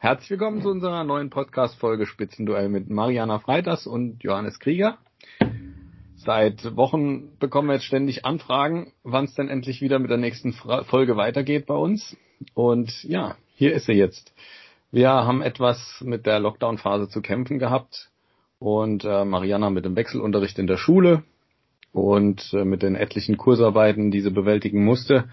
[0.00, 4.98] Herzlich willkommen zu unserer neuen Podcast-Folge Spitzenduell mit Mariana Freitas und Johannes Krieger.
[6.14, 10.52] Seit Wochen bekommen wir jetzt ständig Anfragen, wann es denn endlich wieder mit der nächsten
[10.52, 12.16] Folge weitergeht bei uns.
[12.54, 14.32] Und ja, hier ist sie jetzt.
[14.92, 18.08] Wir haben etwas mit der Lockdown-Phase zu kämpfen gehabt
[18.60, 21.24] und äh, Mariana mit dem Wechselunterricht in der Schule
[21.92, 25.28] und äh, mit den etlichen Kursarbeiten, die sie bewältigen musste.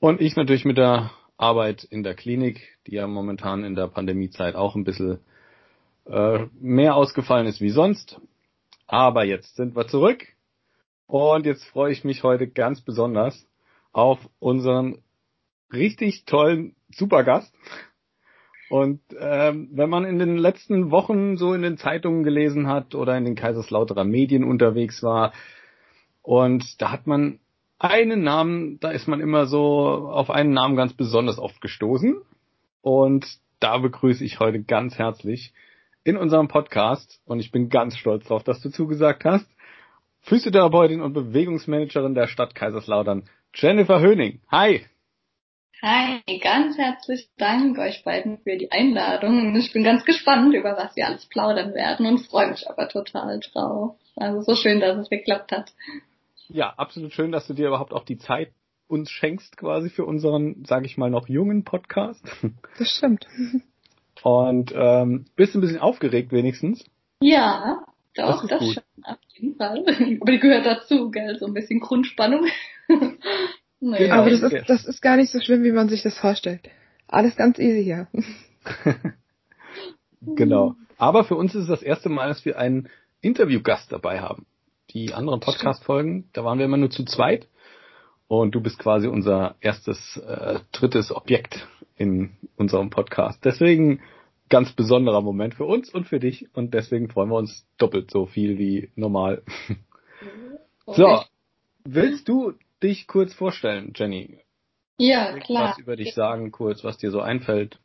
[0.00, 4.54] Und ich natürlich mit der Arbeit in der Klinik, die ja momentan in der Pandemiezeit
[4.54, 5.18] auch ein bisschen
[6.06, 8.20] äh, mehr ausgefallen ist wie sonst.
[8.86, 10.26] Aber jetzt sind wir zurück
[11.06, 13.46] und jetzt freue ich mich heute ganz besonders
[13.92, 15.02] auf unseren
[15.72, 17.54] richtig tollen Supergast.
[18.70, 23.16] Und ähm, wenn man in den letzten Wochen so in den Zeitungen gelesen hat oder
[23.18, 25.32] in den Kaiserslauterer Medien unterwegs war,
[26.22, 27.40] und da hat man
[27.82, 32.20] einen Namen, da ist man immer so auf einen Namen ganz besonders oft gestoßen.
[32.80, 33.26] Und
[33.60, 35.52] da begrüße ich heute ganz herzlich
[36.04, 39.46] in unserem Podcast, und ich bin ganz stolz drauf, dass du zugesagt hast,
[40.22, 44.40] Physiotherapeutin und Bewegungsmanagerin der Stadt Kaiserslautern, Jennifer Höning.
[44.50, 44.86] Hi!
[45.80, 49.56] Hi, ganz herzlichen Dank euch beiden für die Einladung.
[49.56, 53.40] Ich bin ganz gespannt, über was wir alles plaudern werden und freue mich aber total
[53.40, 53.96] drauf.
[54.14, 55.72] Also so schön, dass es geklappt hat.
[56.52, 58.52] Ja, absolut schön, dass du dir überhaupt auch die Zeit
[58.86, 62.22] uns schenkst quasi für unseren, sage ich mal, noch jungen Podcast.
[62.78, 63.26] Das stimmt.
[64.22, 66.84] Und ähm, bist du ein bisschen aufgeregt wenigstens?
[67.20, 69.84] Ja, doch, das, das schon, auf jeden Fall.
[70.20, 72.46] Aber die gehört dazu, gell, so ein bisschen Grundspannung.
[73.80, 73.98] naja.
[73.98, 74.14] Genau.
[74.14, 76.68] Aber das ist, das ist gar nicht so schlimm, wie man sich das vorstellt.
[77.08, 78.08] Alles ganz easy hier.
[80.20, 80.76] genau.
[80.98, 82.88] Aber für uns ist es das erste Mal, dass wir einen
[83.22, 84.46] Interviewgast dabei haben.
[84.94, 87.48] Die anderen Podcast-Folgen, da waren wir immer nur zu zweit.
[88.28, 93.44] Und du bist quasi unser erstes, äh, drittes Objekt in unserem Podcast.
[93.44, 94.00] Deswegen
[94.48, 96.54] ganz besonderer Moment für uns und für dich.
[96.54, 99.42] Und deswegen freuen wir uns doppelt so viel wie normal.
[100.84, 101.00] Okay.
[101.00, 101.22] So,
[101.84, 104.40] willst du dich kurz vorstellen, Jenny?
[104.98, 105.70] Ja, klar.
[105.70, 107.78] Was über dich sagen, kurz, was dir so einfällt.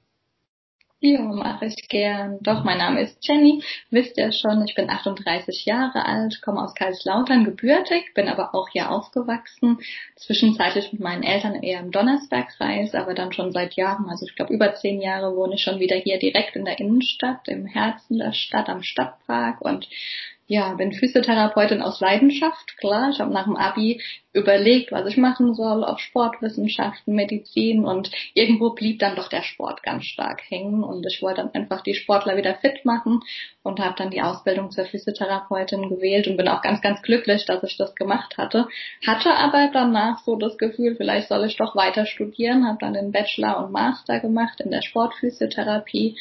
[0.99, 2.39] Ja, mache ich gern.
[2.41, 3.63] Doch, mein Name ist Jenny.
[3.91, 8.69] Wisst ihr schon, ich bin 38 Jahre alt, komme aus Kaiserslautern gebürtig, bin aber auch
[8.69, 9.77] hier aufgewachsen.
[10.15, 14.51] Zwischenzeitlich mit meinen Eltern eher im Donnersbergkreis, aber dann schon seit Jahren, also ich glaube
[14.51, 18.33] über zehn Jahre wohne ich schon wieder hier direkt in der Innenstadt, im Herzen der
[18.33, 19.87] Stadt, am Stadtpark und
[20.49, 23.09] ja, bin Physiotherapeutin aus Leidenschaft, klar.
[23.11, 28.69] Ich habe nach dem Abi überlegt, was ich machen soll, auf Sportwissenschaften, Medizin und irgendwo
[28.69, 32.37] blieb dann doch der Sport ganz stark hängen und ich wollte dann einfach die Sportler
[32.37, 33.19] wieder fit machen
[33.61, 37.63] und habe dann die Ausbildung zur Physiotherapeutin gewählt und bin auch ganz, ganz glücklich, dass
[37.63, 38.69] ich das gemacht hatte.
[39.05, 43.11] Hatte aber danach so das Gefühl, vielleicht soll ich doch weiter studieren, habe dann den
[43.11, 46.15] Bachelor und Master gemacht in der Sportphysiotherapie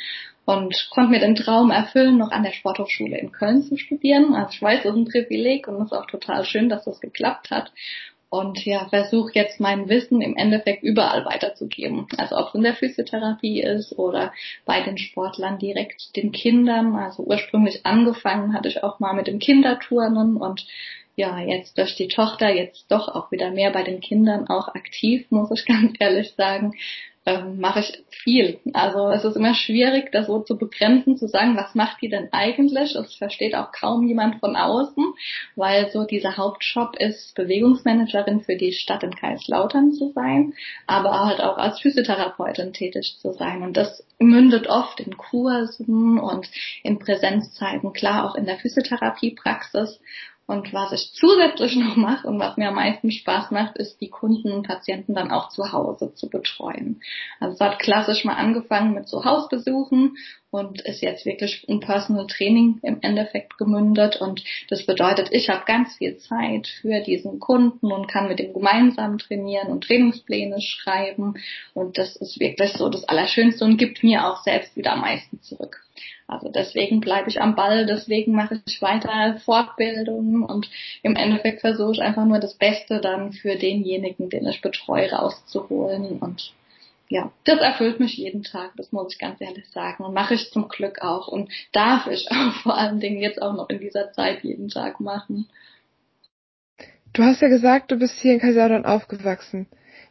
[0.47, 4.35] und konnte mir den Traum erfüllen, noch an der Sporthochschule in Köln zu studieren.
[4.35, 7.01] Also ich weiß, das ist ein Privileg und es ist auch total schön, dass das
[7.01, 7.73] geklappt hat.
[8.29, 12.07] Und ja, versuche jetzt mein Wissen im Endeffekt überall weiterzugeben.
[12.17, 14.33] Also ob es in der Physiotherapie ist oder
[14.65, 16.95] bei den Sportlern direkt den Kindern.
[16.95, 20.65] Also ursprünglich angefangen hatte ich auch mal mit dem Kinderturnen und
[21.17, 25.27] ja, jetzt durch die Tochter jetzt doch auch wieder mehr bei den Kindern auch aktiv,
[25.31, 26.73] muss ich ganz ehrlich sagen
[27.27, 28.61] ähm, mache ich viel.
[28.73, 32.29] Also es ist immer schwierig, das so zu begrenzen, zu sagen, was macht die denn
[32.33, 32.93] eigentlich?
[32.93, 35.05] Das versteht auch kaum jemand von außen,
[35.57, 40.55] weil so dieser Hauptjob ist, Bewegungsmanagerin für die Stadt in Kaiserslautern zu sein,
[40.87, 43.63] aber halt auch als Physiotherapeutin tätig zu sein.
[43.63, 46.49] Und das mündet oft in Kursen und
[46.85, 50.01] in Präsenzzeiten, klar auch in der Physiotherapiepraxis.
[50.47, 54.11] Und was ich zusätzlich noch mache und was mir am meisten Spaß macht, ist die
[54.11, 57.01] Kunden und Patienten dann auch zu Hause zu betreuen.
[57.41, 60.17] Also es hat klassisch mal angefangen mit so Hausbesuchen
[60.57, 64.17] und ist jetzt wirklich ein Personal Training im Endeffekt gemündet.
[64.17, 68.53] Und das bedeutet, ich habe ganz viel Zeit für diesen Kunden und kann mit ihm
[68.53, 71.35] gemeinsam trainieren und Trainingspläne schreiben.
[71.75, 75.41] Und das ist wirklich so das Allerschönste und gibt mir auch selbst wieder am meisten
[75.43, 75.83] zurück.
[76.29, 80.69] Also deswegen bleibe ich am Ball, deswegen mache ich weiter Fortbildungen und
[81.03, 86.19] im Endeffekt versuche ich einfach nur das Beste dann für denjenigen, den ich betreue, rauszuholen
[86.19, 86.53] und
[87.09, 90.05] ja, das erfüllt mich jeden Tag, das muss ich ganz ehrlich sagen.
[90.05, 93.55] Und mache ich zum Glück auch und darf ich auch vor allen Dingen jetzt auch
[93.55, 95.49] noch in dieser Zeit jeden Tag machen.
[97.13, 99.67] Du hast ja gesagt, du bist hier in Kaiserslautern aufgewachsen.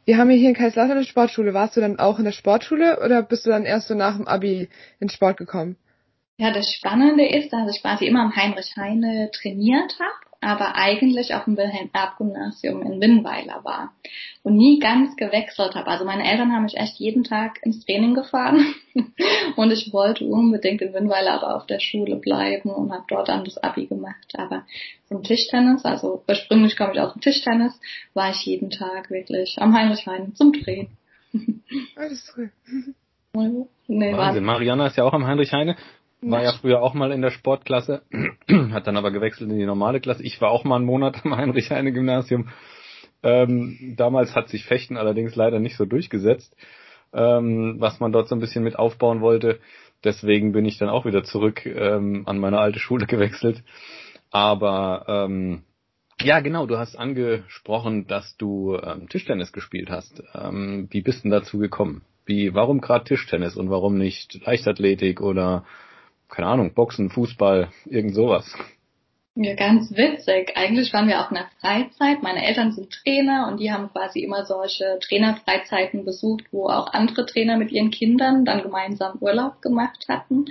[0.06, 1.54] Wir haben hier in Kaiserslautern eine Sportschule.
[1.54, 4.28] Warst du dann auch in der Sportschule oder bist du dann erst so nach dem
[4.28, 4.70] Abi
[5.00, 5.78] in Sport gekommen?
[6.38, 11.34] Ja, das Spannende ist, dass ich quasi immer am Heinrich Heine trainiert habe aber eigentlich
[11.34, 13.94] auf dem Wilhelm-Erb-Gymnasium in Winnweiler war
[14.44, 15.88] und nie ganz gewechselt habe.
[15.88, 18.76] Also meine Eltern haben mich echt jeden Tag ins Training gefahren
[19.56, 23.44] und ich wollte unbedingt in Winnweiler aber auf der Schule bleiben und habe dort dann
[23.44, 24.34] das Abi gemacht.
[24.36, 24.66] Aber
[25.08, 27.80] zum Tischtennis, also ursprünglich komme ich aus dem Tischtennis,
[28.14, 30.90] war ich jeden Tag wirklich am Heinrich-Heine zum Training.
[31.96, 32.52] Alles cool.
[33.88, 34.44] Nee, Wahnsinn.
[34.44, 35.76] Mariana ist ja auch am Heinrich-Heine.
[36.32, 38.02] War ja früher auch mal in der Sportklasse,
[38.72, 40.24] hat dann aber gewechselt in die normale Klasse.
[40.24, 42.50] Ich war auch mal einen Monat am Heinrich-Heine-Gymnasium.
[43.22, 46.56] Ähm, damals hat sich Fechten allerdings leider nicht so durchgesetzt,
[47.14, 49.60] ähm, was man dort so ein bisschen mit aufbauen wollte.
[50.04, 53.64] Deswegen bin ich dann auch wieder zurück ähm, an meine alte Schule gewechselt.
[54.32, 55.64] Aber ähm,
[56.22, 60.24] ja, genau, du hast angesprochen, dass du ähm, Tischtennis gespielt hast.
[60.34, 62.04] Ähm, wie bist denn dazu gekommen?
[62.26, 65.66] Wie, warum gerade Tischtennis und warum nicht Leichtathletik oder
[66.30, 68.56] keine Ahnung, Boxen, Fußball, irgend sowas.
[69.38, 70.54] Ja, ganz witzig.
[70.56, 72.24] Eigentlich waren wir auch in der Freizeit.
[72.24, 77.26] Meine Eltern sind Trainer und die haben quasi immer solche Trainerfreizeiten besucht, wo auch andere
[77.26, 80.46] Trainer mit ihren Kindern dann gemeinsam Urlaub gemacht hatten.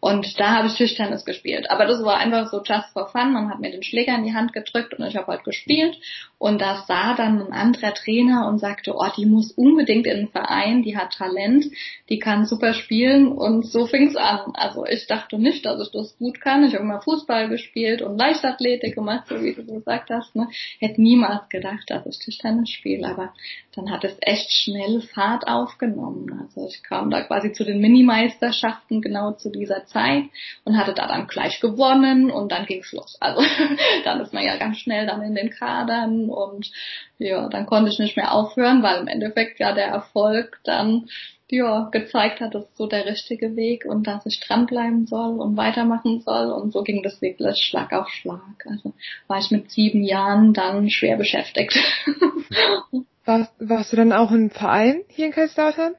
[0.00, 1.70] Und da habe ich Tischtennis gespielt.
[1.70, 3.32] Aber das war einfach so just for fun.
[3.32, 5.96] Man hat mir den Schläger in die Hand gedrückt und ich habe halt gespielt.
[6.38, 10.28] Und da sah dann ein anderer Trainer und sagte, oh, die muss unbedingt in den
[10.28, 11.64] Verein, die hat Talent,
[12.10, 13.28] die kann super spielen.
[13.28, 14.52] Und so fing es an.
[14.54, 16.64] Also ich dachte nicht, dass ich das gut kann.
[16.64, 20.36] Ich habe immer Fußball gespielt und Leichtathletik gemacht, so wie du gesagt hast.
[20.36, 20.48] Ne?
[20.78, 23.08] Hätte niemals gedacht, dass ich Tischtennis spiele.
[23.08, 23.32] Aber
[23.74, 26.26] dann hat es echt schnell Fahrt aufgenommen.
[26.42, 30.24] Also ich kam da quasi zu den Minimeisterschaften genau zu dieser Zeit
[30.64, 33.16] und hatte da dann gleich gewonnen und dann ging's los.
[33.20, 33.42] Also
[34.04, 36.70] dann ist man ja ganz schnell dann in den Kadern und
[37.18, 41.08] ja, dann konnte ich nicht mehr aufhören, weil im Endeffekt ja der Erfolg dann
[41.48, 45.56] ja, gezeigt hat, das ist so der richtige Weg und dass ich dranbleiben soll und
[45.56, 46.50] weitermachen soll.
[46.50, 48.66] Und so ging das wirklich Schlag auf Schlag.
[48.66, 48.94] Also
[49.28, 51.78] war ich mit sieben Jahren dann schwer beschäftigt.
[53.24, 55.96] Warst, warst du dann auch im Verein hier in Kaiserslautern?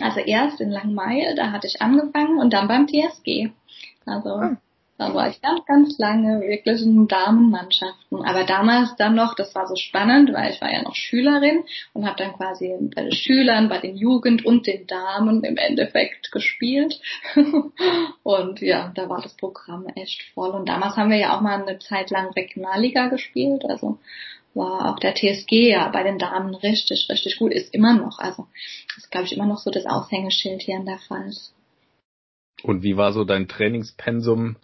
[0.00, 3.50] Also erst in Langmeil, da hatte ich angefangen und dann beim TSG.
[4.06, 4.56] Also ah.
[5.02, 8.24] Dann war ich ganz, ganz lange wirklich in Damenmannschaften.
[8.24, 12.06] Aber damals dann noch, das war so spannend, weil ich war ja noch Schülerin und
[12.06, 17.00] habe dann quasi bei den Schülern, bei den Jugend und den Damen im Endeffekt gespielt.
[18.22, 20.50] und ja, da war das Programm echt voll.
[20.50, 23.64] Und damals haben wir ja auch mal eine Zeit lang Regionalliga gespielt.
[23.64, 23.98] Also
[24.54, 28.18] war auch der TSG ja bei den Damen richtig, richtig gut, ist immer noch.
[28.18, 28.46] Also
[28.96, 31.52] ist, glaube ich, immer noch so das Aushängeschild hier in der Pfalz.
[32.62, 34.56] Und wie war so dein Trainingspensum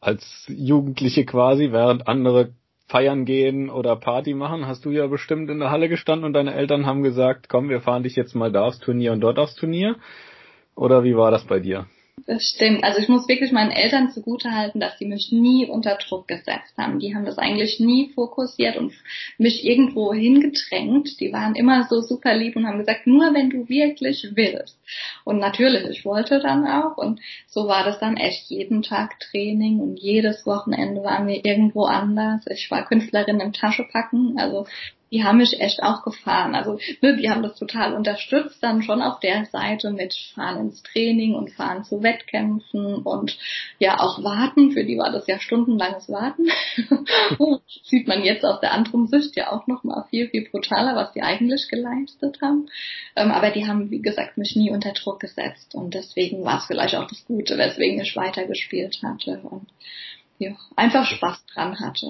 [0.00, 2.52] als Jugendliche quasi, während andere
[2.88, 4.66] feiern gehen oder Party machen?
[4.66, 7.80] Hast du ja bestimmt in der Halle gestanden und deine Eltern haben gesagt, komm, wir
[7.80, 9.96] fahren dich jetzt mal da aufs Turnier und dort aufs Turnier?
[10.74, 11.86] Oder wie war das bei dir?
[12.24, 12.82] Das stimmt.
[12.82, 16.98] Also ich muss wirklich meinen Eltern zugutehalten, dass sie mich nie unter Druck gesetzt haben.
[16.98, 18.94] Die haben das eigentlich nie fokussiert und
[19.36, 21.20] mich irgendwo hingedrängt.
[21.20, 24.80] Die waren immer so super lieb und haben gesagt, nur wenn du wirklich willst.
[25.24, 26.96] Und natürlich, ich wollte dann auch.
[26.96, 31.84] Und so war das dann echt jeden Tag Training und jedes Wochenende waren wir irgendwo
[31.84, 32.44] anders.
[32.48, 34.38] Ich war Künstlerin im Taschepacken.
[34.38, 34.66] Also
[35.12, 36.54] die haben mich echt auch gefahren.
[36.54, 40.82] Also ne, die haben das total unterstützt dann schon auf der Seite mit fahren ins
[40.82, 43.38] Training und fahren zu Wettkämpfen und
[43.78, 44.72] ja auch warten.
[44.72, 46.48] Für die war das ja stundenlanges Warten.
[47.84, 51.12] Sieht man jetzt aus der anderen Sicht ja auch noch mal viel viel brutaler, was
[51.12, 52.68] die eigentlich geleistet haben.
[53.14, 56.66] Ähm, aber die haben wie gesagt mich nie unter Druck gesetzt und deswegen war es
[56.66, 59.66] vielleicht auch das Gute, weswegen ich weitergespielt hatte und
[60.38, 62.06] ja, einfach Spaß dran hatte.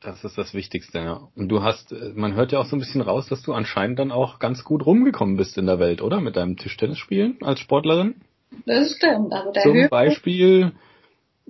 [0.00, 1.28] Das ist das Wichtigste, ja.
[1.34, 3.98] Und du hast, äh, man hört ja auch so ein bisschen raus, dass du anscheinend
[3.98, 6.20] dann auch ganz gut rumgekommen bist in der Welt, oder?
[6.20, 8.22] Mit deinem Tischtennisspielen als Sportlerin?
[8.66, 9.32] Das stimmt.
[9.32, 10.72] Also der Zum Höhe Beispiel,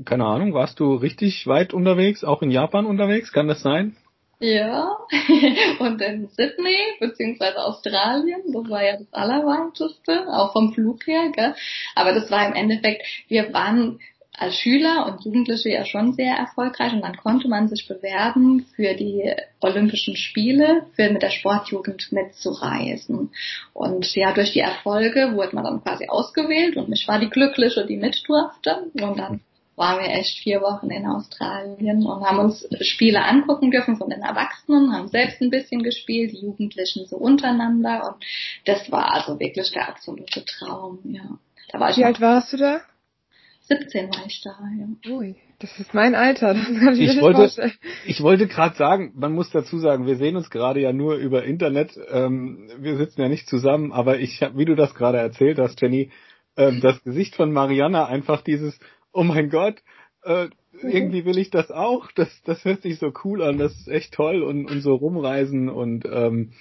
[0.05, 3.33] keine Ahnung, warst du richtig weit unterwegs, auch in Japan unterwegs?
[3.33, 3.97] Kann das sein?
[4.39, 4.99] Ja,
[5.79, 11.55] und in Sydney beziehungsweise Australien, das war ja das Allerweiteste, auch vom Flug her, gell?
[11.95, 13.99] Aber das war im Endeffekt, wir waren
[14.39, 18.95] als Schüler und Jugendliche ja schon sehr erfolgreich und dann konnte man sich bewerben für
[18.95, 23.31] die Olympischen Spiele, für mit der Sportjugend mitzureisen.
[23.73, 27.87] Und ja, durch die Erfolge wurde man dann quasi ausgewählt und mich war die Glückliche,
[27.87, 28.91] die mit durfte.
[28.95, 29.41] Und dann
[29.77, 34.23] waren wir echt vier Wochen in Australien und haben uns Spiele angucken dürfen von den
[34.23, 38.25] Erwachsenen, haben selbst ein bisschen gespielt, die Jugendlichen so untereinander und
[38.65, 41.39] das war also wirklich der absolute Traum, ja.
[41.97, 42.81] Wie alt warst du da?
[43.69, 45.13] 17 war ich da, ja.
[45.13, 47.73] Ui, das ist mein Alter, das kann ich, ich mir wollte, vorstellen.
[48.07, 51.45] Ich wollte gerade sagen, man muss dazu sagen, wir sehen uns gerade ja nur über
[51.45, 55.59] Internet, ähm, wir sitzen ja nicht zusammen, aber ich habe, wie du das gerade erzählt
[55.59, 56.11] hast, Jenny,
[56.57, 58.79] ähm, das Gesicht von Mariana einfach dieses,
[59.13, 59.83] oh mein Gott,
[60.23, 60.49] äh,
[60.83, 62.11] irgendwie will ich das auch.
[62.13, 63.59] Das, das hört sich so cool an.
[63.59, 66.53] Das ist echt toll und, und so rumreisen und ähm,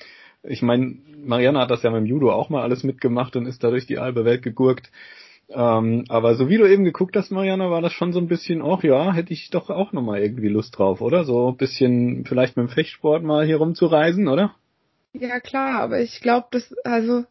[0.48, 3.64] ich meine, Marianne hat das ja mit dem Judo auch mal alles mitgemacht und ist
[3.64, 4.92] da durch die halbe Welt gegurkt.
[5.50, 8.62] Ähm, aber so wie du eben geguckt hast, Marianne, war das schon so ein bisschen,
[8.62, 11.24] auch ja, hätte ich doch auch nochmal irgendwie Lust drauf, oder?
[11.24, 14.56] So ein bisschen vielleicht mit dem Fechtsport mal hier rumzureisen, oder?
[15.14, 17.26] Ja klar, aber ich glaube, das, also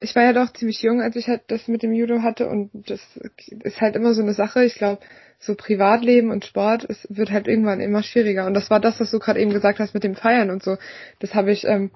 [0.00, 2.70] ich war ja doch ziemlich jung, als ich halt das mit dem Judo hatte und
[2.88, 3.00] das
[3.48, 4.64] ist halt immer so eine Sache.
[4.64, 5.00] Ich glaube,
[5.38, 8.46] so Privatleben und Sport, es wird halt irgendwann immer schwieriger.
[8.46, 10.76] Und das war das, was du gerade eben gesagt hast mit dem Feiern und so.
[11.20, 11.90] Das habe ich, ähm,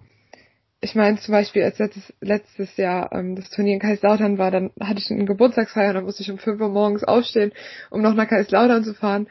[0.81, 4.71] ich meine zum Beispiel, als letztes, letztes Jahr ähm, das Turnier in Kaiserslautern war, dann
[4.81, 7.53] hatte ich eine Geburtstagsfeier, da musste ich um 5 Uhr morgens aufstehen,
[7.91, 9.29] um noch nach Kaiserslautern zu fahren.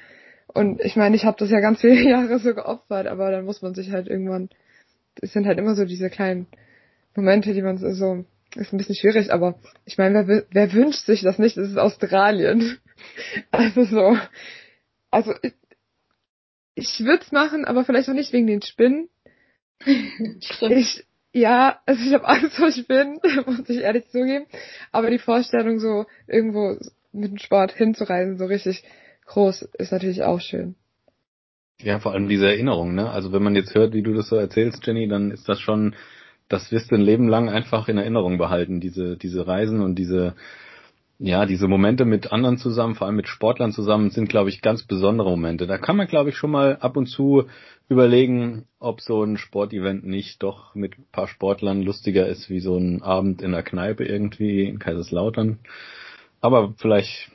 [0.47, 3.61] Und ich meine, ich habe das ja ganz viele Jahre so geopfert, aber dann muss
[3.61, 4.49] man sich halt irgendwann,
[5.21, 6.47] es sind halt immer so diese kleinen
[7.15, 8.25] Momente, die man so
[8.55, 11.57] ist ein bisschen schwierig, aber ich meine, wer, wer wünscht sich das nicht?
[11.57, 12.77] Das ist Australien.
[13.51, 14.17] Also so.
[15.11, 15.53] Also ich,
[16.73, 19.09] ich würde es machen, aber vielleicht auch nicht wegen den Spinnen.
[19.85, 24.45] Ich, ja, also ich habe Angst vor Spinnen, muss ich ehrlich zugeben.
[24.91, 26.77] Aber die Vorstellung, so irgendwo
[27.11, 28.83] mit dem Sport hinzureisen, so richtig
[29.25, 30.75] groß, ist natürlich auch schön.
[31.79, 33.09] Ja, vor allem diese Erinnerung, ne?
[33.09, 35.93] Also wenn man jetzt hört, wie du das so erzählst, Jenny, dann ist das schon
[36.49, 40.35] das wirst du ein Leben lang einfach in Erinnerung behalten, diese, diese Reisen und diese,
[41.19, 44.83] ja, diese Momente mit anderen zusammen, vor allem mit Sportlern zusammen, sind, glaube ich, ganz
[44.83, 45.65] besondere Momente.
[45.65, 47.47] Da kann man, glaube ich, schon mal ab und zu
[47.89, 52.77] überlegen, ob so ein Sportevent nicht doch mit ein paar Sportlern lustiger ist wie so
[52.77, 55.59] ein Abend in der Kneipe irgendwie in Kaiserslautern.
[56.39, 57.31] Aber vielleicht,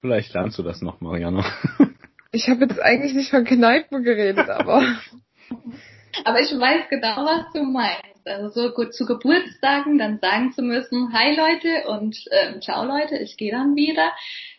[0.00, 1.44] vielleicht lernst du das noch, Mariano.
[2.34, 4.78] Ich habe jetzt eigentlich nicht von Kneipen geredet, aber.
[6.24, 8.11] aber ich weiß genau, was du meinst.
[8.24, 13.16] Also so gut zu Geburtstagen dann sagen zu müssen, hi Leute und ähm, ciao Leute,
[13.18, 14.12] ich gehe dann wieder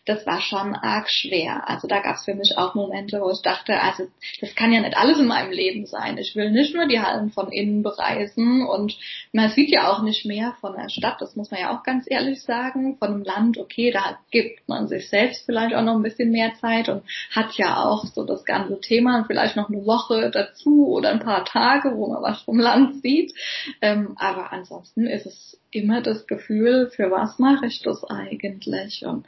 [0.06, 1.68] das war schon arg schwer.
[1.68, 4.04] Also da gab es für mich auch Momente, wo ich dachte, also
[4.40, 6.18] das kann ja nicht alles in meinem Leben sein.
[6.18, 8.96] Ich will nicht nur die Hallen von innen bereisen und
[9.32, 12.04] man sieht ja auch nicht mehr von der Stadt, das muss man ja auch ganz
[12.08, 12.96] ehrlich sagen.
[12.98, 16.52] Von einem Land, okay, da gibt man sich selbst vielleicht auch noch ein bisschen mehr
[16.60, 20.88] Zeit und hat ja auch so das ganze Thema und vielleicht noch eine Woche dazu
[20.88, 23.32] oder ein paar Tage, wo man was vom Land sieht.
[23.80, 29.04] Ähm, aber ansonsten ist es immer das Gefühl, für was mache ich das eigentlich?
[29.04, 29.26] Und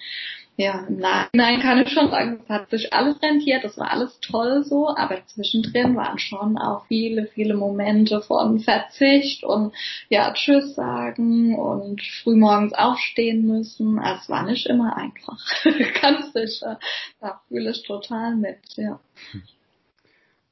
[0.59, 4.19] ja, im Nachhinein kann ich schon sagen, es hat sich alles rentiert, das war alles
[4.21, 9.75] toll so, aber zwischendrin waren schon auch viele, viele Momente von Verzicht und
[10.09, 13.99] ja, Tschüss sagen und frühmorgens aufstehen müssen.
[13.99, 15.39] Also es war nicht immer einfach.
[16.01, 16.79] Ganz sicher.
[17.21, 18.99] Da fühle ich total mit, ja.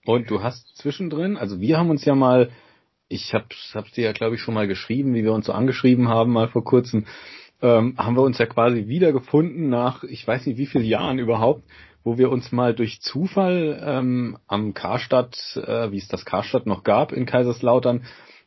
[0.05, 2.51] Und du hast zwischendrin, also wir haben uns ja mal,
[3.09, 6.09] ich hab's, hab's dir ja glaube ich schon mal geschrieben, wie wir uns so angeschrieben
[6.09, 7.07] haben mal vor kurzem,
[7.63, 11.65] ähm, haben wir uns ja quasi wiedergefunden nach, ich weiß nicht wie vielen Jahren überhaupt,
[12.05, 16.85] wo wir uns mal durch Zufall ähm, am Karstadt, äh, wie es das Karstadt noch
[16.85, 18.05] gab in Kaiserslautern,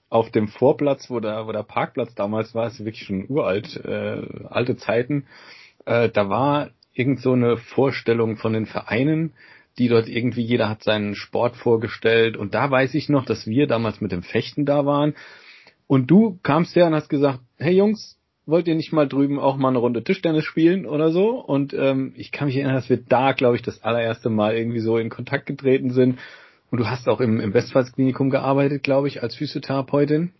[0.09, 4.21] auf dem Vorplatz, wo der, wo der Parkplatz damals war, ist wirklich schon uralt, äh,
[4.49, 5.25] alte Zeiten,
[5.85, 9.33] äh, da war irgend so eine Vorstellung von den Vereinen,
[9.77, 13.67] die dort irgendwie, jeder hat seinen Sport vorgestellt und da weiß ich noch, dass wir
[13.67, 15.13] damals mit dem Fechten da waren
[15.87, 18.16] und du kamst her und hast gesagt, hey Jungs,
[18.47, 21.39] wollt ihr nicht mal drüben auch mal eine Runde Tischtennis spielen oder so?
[21.39, 24.79] Und ähm, ich kann mich erinnern, dass wir da, glaube ich, das allererste Mal irgendwie
[24.79, 26.17] so in Kontakt getreten sind.
[26.71, 30.31] Und du hast auch im, im Westpfalzklinikum gearbeitet, glaube ich, als Physiotherapeutin.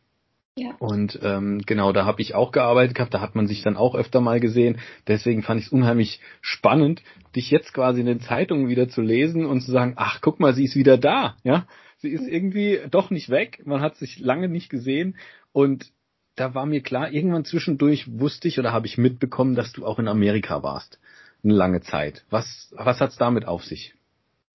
[0.58, 0.72] Ja.
[0.80, 3.94] Und ähm, genau, da habe ich auch gearbeitet gehabt, da hat man sich dann auch
[3.94, 4.80] öfter mal gesehen.
[5.08, 7.04] Deswegen fand ich es unheimlich spannend,
[7.36, 10.54] dich jetzt quasi in den Zeitungen wieder zu lesen und zu sagen, ach, guck mal,
[10.54, 11.68] sie ist wieder da, ja.
[12.00, 15.16] Sie ist irgendwie doch nicht weg, man hat sich lange nicht gesehen
[15.52, 15.92] und
[16.38, 20.00] da war mir klar, irgendwann zwischendurch wusste ich oder habe ich mitbekommen, dass du auch
[20.00, 21.00] in Amerika warst.
[21.44, 22.24] Eine lange Zeit.
[22.30, 23.96] Was, was hat's damit auf sich?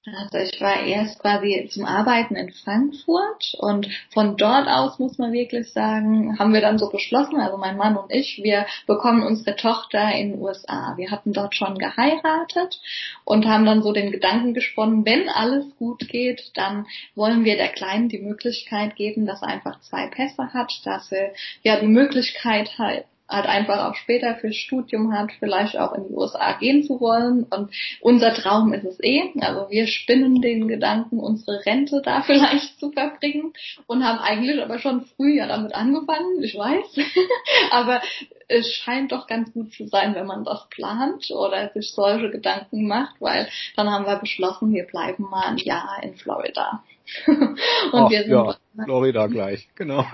[0.05, 5.33] Also ich war erst quasi zum Arbeiten in Frankfurt und von dort aus muss man
[5.33, 9.55] wirklich sagen, haben wir dann so beschlossen, also mein Mann und ich, wir bekommen unsere
[9.55, 10.95] Tochter in den USA.
[10.97, 12.81] Wir hatten dort schon geheiratet
[13.25, 17.69] und haben dann so den Gedanken gesponnen, wenn alles gut geht, dann wollen wir der
[17.69, 21.31] Kleinen die Möglichkeit geben, dass er einfach zwei Pässe hat, dass sie
[21.63, 26.15] ja die Möglichkeit hat, halt einfach auch später fürs Studium hat, vielleicht auch in die
[26.15, 27.45] USA gehen zu wollen.
[27.45, 27.71] Und
[28.01, 29.23] unser Traum ist es eh.
[29.41, 33.53] Also wir spinnen den Gedanken, unsere Rente da vielleicht zu verbringen
[33.87, 37.07] und haben eigentlich aber schon früh ja damit angefangen, ich weiß.
[37.71, 38.01] aber
[38.49, 42.87] es scheint doch ganz gut zu sein, wenn man das plant oder sich solche Gedanken
[42.87, 46.83] macht, weil dann haben wir beschlossen, wir bleiben mal ein Jahr in Florida.
[47.27, 47.59] und
[47.93, 50.05] Ach, wir sind ja, Florida gleich, genau.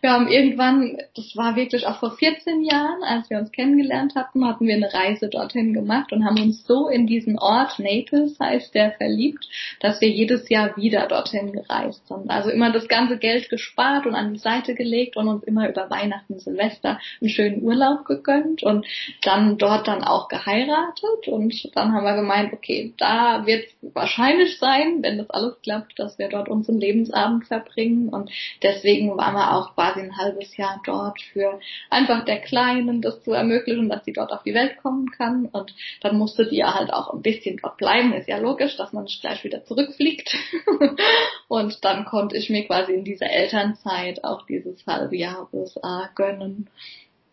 [0.00, 4.46] Wir haben irgendwann, das war wirklich auch vor 14 Jahren, als wir uns kennengelernt hatten,
[4.46, 8.74] hatten wir eine Reise dorthin gemacht und haben uns so in diesen Ort, Naples heißt
[8.74, 9.46] der, verliebt,
[9.80, 12.30] dass wir jedes Jahr wieder dorthin gereist sind.
[12.30, 15.90] Also immer das ganze Geld gespart und an die Seite gelegt und uns immer über
[15.90, 18.86] Weihnachten, Silvester einen schönen Urlaub gegönnt und
[19.22, 25.02] dann dort dann auch geheiratet und dann haben wir gemeint, okay, da wird wahrscheinlich sein,
[25.02, 28.30] wenn das alles klappt, dass wir dort unseren Lebensabend verbringen und
[28.62, 33.32] deswegen waren wir auch quasi ein halbes Jahr dort für einfach der Kleinen das zu
[33.32, 35.46] ermöglichen, dass sie dort auf die Welt kommen kann.
[35.46, 38.92] Und dann musste die ja halt auch ein bisschen dort bleiben, ist ja logisch, dass
[38.92, 40.34] man nicht gleich wieder zurückfliegt.
[41.48, 46.70] Und dann konnte ich mir quasi in dieser Elternzeit auch dieses halbe Jahr USA gönnen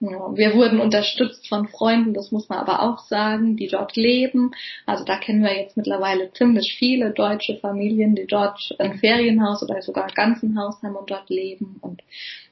[0.03, 4.51] wir wurden unterstützt von Freunden, das muss man aber auch sagen, die dort leben.
[4.85, 9.81] Also da kennen wir jetzt mittlerweile ziemlich viele deutsche Familien, die dort ein Ferienhaus oder
[9.81, 11.77] sogar ein ganzen Haus haben und dort leben.
[11.81, 12.01] Und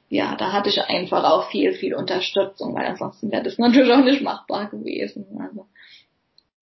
[0.08, 4.04] ja, da hatte ich einfach auch viel, viel Unterstützung, weil ansonsten wäre das natürlich auch
[4.04, 5.26] nicht machbar gewesen.
[5.38, 5.66] Also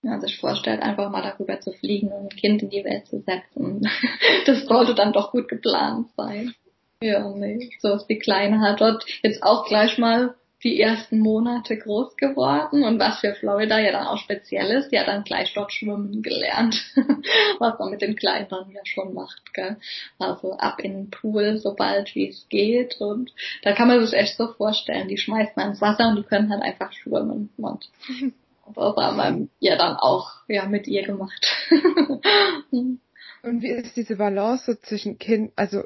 [0.02, 3.20] ja, sich vorstellt, einfach mal darüber zu fliegen und ein Kind in die Welt zu
[3.20, 3.82] setzen.
[4.46, 6.54] Das sollte dann doch gut geplant sein.
[7.02, 11.78] Ja, nee, so ist die Kleine halt dort jetzt auch gleich mal die ersten Monate
[11.78, 15.54] groß geworden und was für Florida ja dann auch speziell ist, die hat dann gleich
[15.54, 16.76] dort schwimmen gelernt,
[17.58, 19.76] was man mit den Kleinen dann ja schon macht, gell?
[20.18, 24.36] Also ab in den Pool, sobald wie es geht und da kann man sich echt
[24.36, 27.90] so vorstellen, die schmeißt man ins Wasser und die können halt einfach schwimmen und
[28.74, 31.46] das haben wir ja dann auch ja mit ihr gemacht.
[32.70, 33.00] und
[33.42, 35.84] wie ist diese Balance so zwischen Kind, also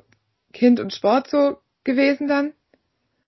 [0.53, 2.53] Kind und Sport so gewesen dann?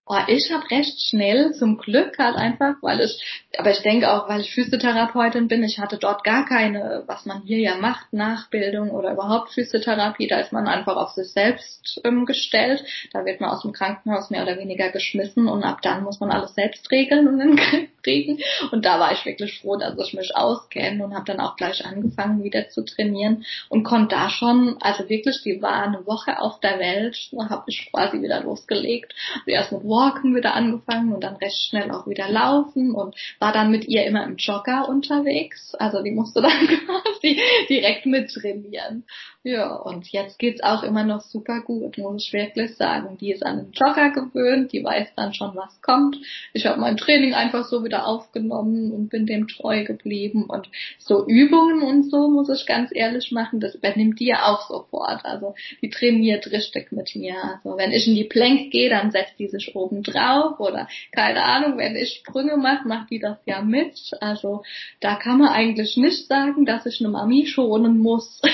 [0.09, 3.21] Oh, ich habe recht schnell zum Glück halt einfach, weil ich,
[3.59, 7.43] aber ich denke auch, weil ich Physiotherapeutin bin, ich hatte dort gar keine, was man
[7.43, 12.25] hier ja macht, Nachbildung oder überhaupt Physiotherapie, da ist man einfach auf sich selbst ähm,
[12.25, 16.21] gestellt, da wird man aus dem Krankenhaus mehr oder weniger geschmissen und ab dann muss
[16.21, 18.39] man alles selbst regeln und Griff kriegen.
[18.71, 21.85] Und da war ich wirklich froh, dass ich mich auskenne und habe dann auch gleich
[21.85, 26.61] angefangen wieder zu trainieren und konnte da schon, also wirklich, die war eine Woche auf
[26.61, 31.25] der Welt, da habe ich quasi wieder losgelegt, also erst mit Walken wieder angefangen und
[31.25, 35.75] dann recht schnell auch wieder laufen und war dann mit ihr immer im Jogger unterwegs.
[35.75, 39.05] Also die musste dann quasi direkt mit trainieren.
[39.47, 43.17] Ja, und jetzt geht's auch immer noch super gut, muss ich wirklich sagen.
[43.21, 46.17] Die ist an den Jogger gewöhnt, die weiß dann schon, was kommt.
[46.53, 50.47] Ich habe mein Training einfach so wieder aufgenommen und bin dem treu geblieben.
[50.47, 54.67] Und so Übungen und so, muss ich ganz ehrlich machen, das übernimmt die ja auch
[54.67, 55.25] sofort.
[55.25, 57.37] Also die trainiert richtig mit mir.
[57.45, 61.43] Also wenn ich in die Plank gehe, dann setzt die sich oben drauf oder keine
[61.43, 64.11] Ahnung, wenn ich Sprünge mache, macht die das ja mit.
[64.21, 64.63] Also
[65.01, 68.41] da kann man eigentlich nicht sagen, dass ich eine Mami schonen muss.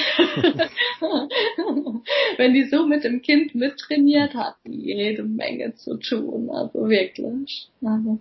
[2.37, 6.51] Wenn die so mit dem Kind mittrainiert, hat die jede Menge zu tun.
[6.51, 7.69] Also wirklich.
[7.83, 8.19] Also.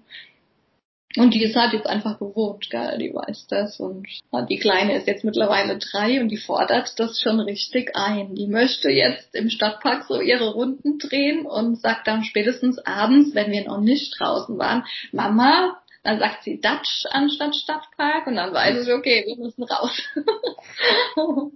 [1.18, 3.80] Und die ist halt jetzt einfach gewohnt, gell, die weiß das.
[3.80, 4.08] Und
[4.50, 8.36] die Kleine ist jetzt mittlerweile drei und die fordert das schon richtig ein.
[8.36, 13.52] Die möchte jetzt im Stadtpark so ihre Runden drehen und sagt dann spätestens abends, wenn
[13.52, 18.88] wir noch nicht draußen waren, Mama, dann sagt sie Dutch anstatt Stadtpark und dann weiß
[18.88, 20.02] ich, okay, wir müssen raus.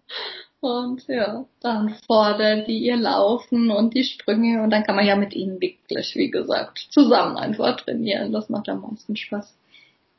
[0.65, 5.15] Und ja, dann fordern die ihr Laufen und die Sprünge und dann kann man ja
[5.15, 8.33] mit ihnen wirklich, wie gesagt, zusammen einfach trainieren.
[8.33, 9.55] Das macht am meisten Spaß.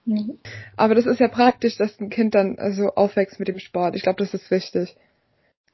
[0.05, 0.39] Mhm.
[0.77, 3.97] Aber das ist ja praktisch, dass ein Kind dann also aufwächst mit dem Sport.
[3.97, 4.95] Ich glaube, das ist wichtig.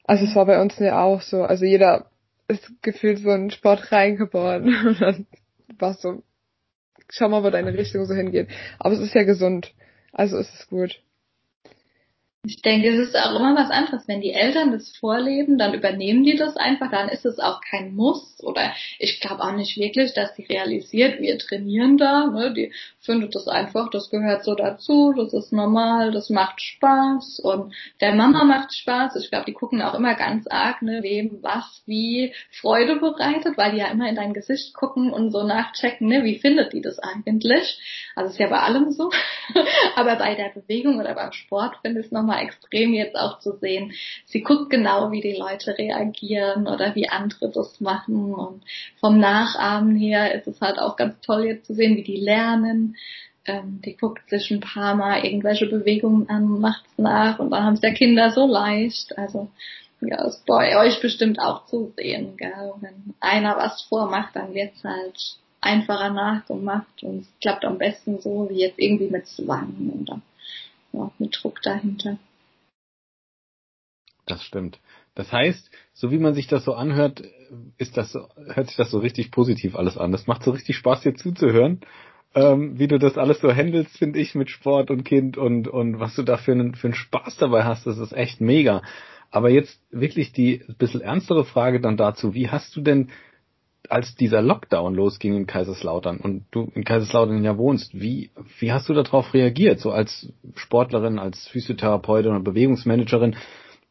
[0.05, 1.43] Also es war bei uns ja auch so.
[1.43, 2.07] Also jeder
[2.49, 5.27] ist gefühlt so in Sport reingeboren und dann
[5.79, 6.23] war so,
[7.11, 8.49] schau mal, wo deine Richtung so hingeht.
[8.79, 9.75] Aber es ist ja gesund.
[10.15, 10.99] Also ist es gut.
[12.45, 14.09] Ich denke, es ist auch immer was anderes.
[14.09, 17.95] Wenn die Eltern das vorleben, dann übernehmen die das einfach, dann ist es auch kein
[17.95, 18.43] Muss.
[18.43, 22.27] Oder ich glaube auch nicht wirklich, dass die realisiert, wir trainieren da.
[22.27, 22.53] Ne?
[22.53, 27.75] Die findet das einfach, das gehört so dazu, das ist normal, das macht Spaß und
[28.01, 29.17] der Mama macht Spaß.
[29.17, 33.73] Ich glaube, die gucken auch immer ganz arg, ne, wem was wie Freude bereitet, weil
[33.73, 36.99] die ja immer in dein Gesicht gucken und so nachchecken, ne, wie findet die das
[37.01, 37.81] eigentlich.
[38.15, 39.11] Also ist ja bei allem so.
[39.97, 43.57] Aber bei der Bewegung oder beim Sport finde ich es nochmal extrem jetzt auch zu
[43.59, 43.93] sehen.
[44.27, 48.35] Sie guckt genau, wie die Leute reagieren oder wie andere das machen.
[48.35, 48.63] Und
[49.01, 52.92] vom Nachahmen her ist es halt auch ganz toll jetzt zu sehen, wie die lernen.
[53.45, 57.75] Ähm, die guckt sich ein paar Mal irgendwelche Bewegungen an, macht's nach und dann haben
[57.75, 59.19] es ja Kinder so leicht.
[59.19, 59.49] Also
[60.01, 62.73] ja, ist bei euch bestimmt auch zu sehen, gell?
[62.81, 68.49] Wenn einer was vormacht, dann wird's halt einfacher nachgemacht und es klappt am besten so
[68.51, 70.21] wie jetzt irgendwie mit Zwang oder
[70.93, 72.19] ja, mit Druck dahinter.
[74.27, 74.81] Das stimmt.
[75.15, 77.23] Das heißt, so wie man sich das so anhört,
[77.77, 80.13] ist das hört sich das so richtig positiv alles an.
[80.13, 81.81] Das macht so richtig Spaß, dir zuzuhören.
[82.35, 86.01] Ähm, wie du das alles so handelst, finde ich, mit Sport und Kind und, und
[86.01, 88.83] was du da für einen, für einen Spaß dabei hast, das ist echt mega.
[89.31, 93.11] Aber jetzt wirklich die bisschen ernstere Frage dann dazu, wie hast du denn,
[93.89, 98.89] als dieser Lockdown losging in Kaiserslautern und du in Kaiserslautern ja wohnst, wie, wie hast
[98.89, 103.37] du darauf reagiert, so als Sportlerin, als Physiotherapeutin oder Bewegungsmanagerin?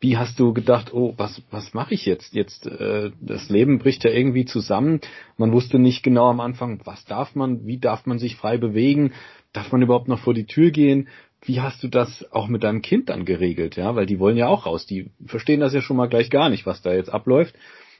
[0.01, 2.33] Wie hast du gedacht, oh, was, was mache ich jetzt?
[2.33, 4.99] Jetzt, äh, das Leben bricht ja irgendwie zusammen.
[5.37, 9.13] Man wusste nicht genau am Anfang, was darf man, wie darf man sich frei bewegen,
[9.53, 11.07] darf man überhaupt noch vor die Tür gehen?
[11.43, 13.75] Wie hast du das auch mit deinem Kind dann geregelt?
[13.75, 14.87] Ja, weil die wollen ja auch raus.
[14.87, 17.55] Die verstehen das ja schon mal gleich gar nicht, was da jetzt abläuft.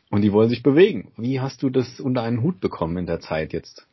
[0.10, 1.12] Und die wollen sich bewegen.
[1.18, 3.88] Wie hast du das unter einen Hut bekommen in der Zeit jetzt?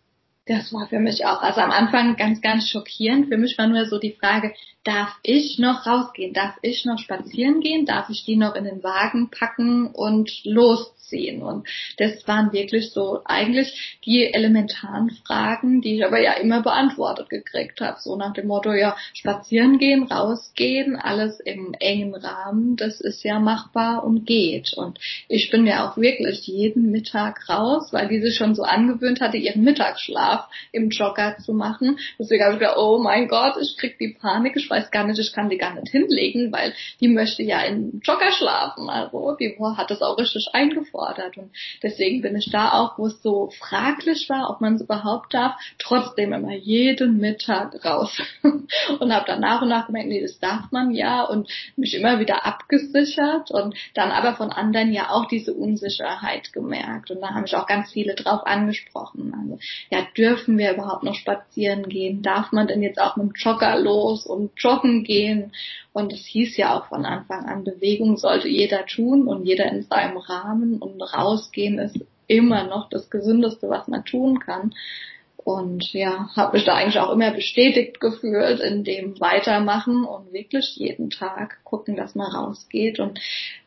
[0.48, 3.28] Das war für mich auch, also am Anfang ganz, ganz schockierend.
[3.28, 6.32] Für mich war nur so die Frage, darf ich noch rausgehen?
[6.32, 7.84] Darf ich noch spazieren gehen?
[7.84, 11.42] Darf ich die noch in den Wagen packen und losziehen?
[11.42, 17.28] Und das waren wirklich so eigentlich die elementaren Fragen, die ich aber ja immer beantwortet
[17.28, 17.98] gekriegt habe.
[18.00, 23.38] So nach dem Motto, ja, spazieren gehen, rausgehen, alles im engen Rahmen, das ist ja
[23.38, 24.72] machbar und geht.
[24.74, 29.20] Und ich bin ja auch wirklich jeden Mittag raus, weil die sich schon so angewöhnt
[29.20, 30.37] hatte, ihren Mittagsschlaf
[30.72, 31.98] im Jogger zu machen.
[32.18, 35.18] Deswegen habe ich gedacht, oh mein Gott, ich krieg die Panik, ich weiß gar nicht,
[35.18, 38.88] ich kann die gar nicht hinlegen, weil die möchte ja in Jogger schlafen.
[38.88, 41.36] Also die hat das auch richtig eingefordert.
[41.36, 41.50] Und
[41.82, 45.56] deswegen bin ich da auch, wo es so fraglich war, ob man es überhaupt darf,
[45.78, 48.16] trotzdem immer jeden Mittag raus.
[48.42, 52.20] und habe dann nach und nach gemerkt, nee, das darf man ja und mich immer
[52.20, 57.10] wieder abgesichert und dann aber von anderen ja auch diese Unsicherheit gemerkt.
[57.10, 59.34] Und da haben mich auch ganz viele drauf angesprochen.
[59.38, 59.58] Also,
[59.90, 60.27] ja, dürfen
[60.58, 62.22] wir überhaupt noch spazieren gehen?
[62.22, 65.52] Darf man denn jetzt auch mit dem Jogger los und joggen gehen.
[65.92, 69.82] Und es hieß ja auch von Anfang an, Bewegung sollte jeder tun und jeder in
[69.82, 74.74] seinem Rahmen und rausgehen ist immer noch das Gesündeste, was man tun kann.
[75.36, 80.76] Und ja, habe mich da eigentlich auch immer bestätigt gefühlt in dem Weitermachen und wirklich
[80.76, 83.00] jeden Tag gucken, dass man rausgeht.
[83.00, 83.18] Und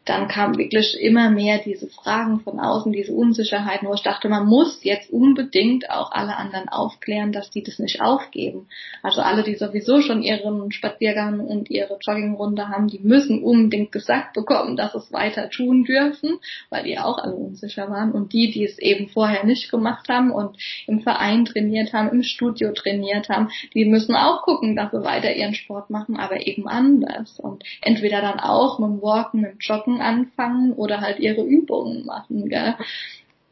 [0.05, 4.47] dann kamen wirklich immer mehr diese Fragen von außen, diese Unsicherheiten, wo ich dachte, man
[4.47, 8.67] muss jetzt unbedingt auch alle anderen aufklären, dass die das nicht aufgeben.
[9.03, 14.33] Also alle, die sowieso schon ihren Spaziergang und ihre Joggingrunde haben, die müssen unbedingt gesagt
[14.33, 18.11] bekommen, dass es weiter tun dürfen, weil die auch alle unsicher waren.
[18.11, 22.23] Und die, die es eben vorher nicht gemacht haben und im Verein trainiert haben, im
[22.23, 26.67] Studio trainiert haben, die müssen auch gucken, dass sie weiter ihren Sport machen, aber eben
[26.67, 27.39] anders.
[27.39, 32.05] Und entweder dann auch mit dem Walken, mit dem Joggen, Anfangen oder halt ihre Übungen
[32.05, 32.75] machen, gell?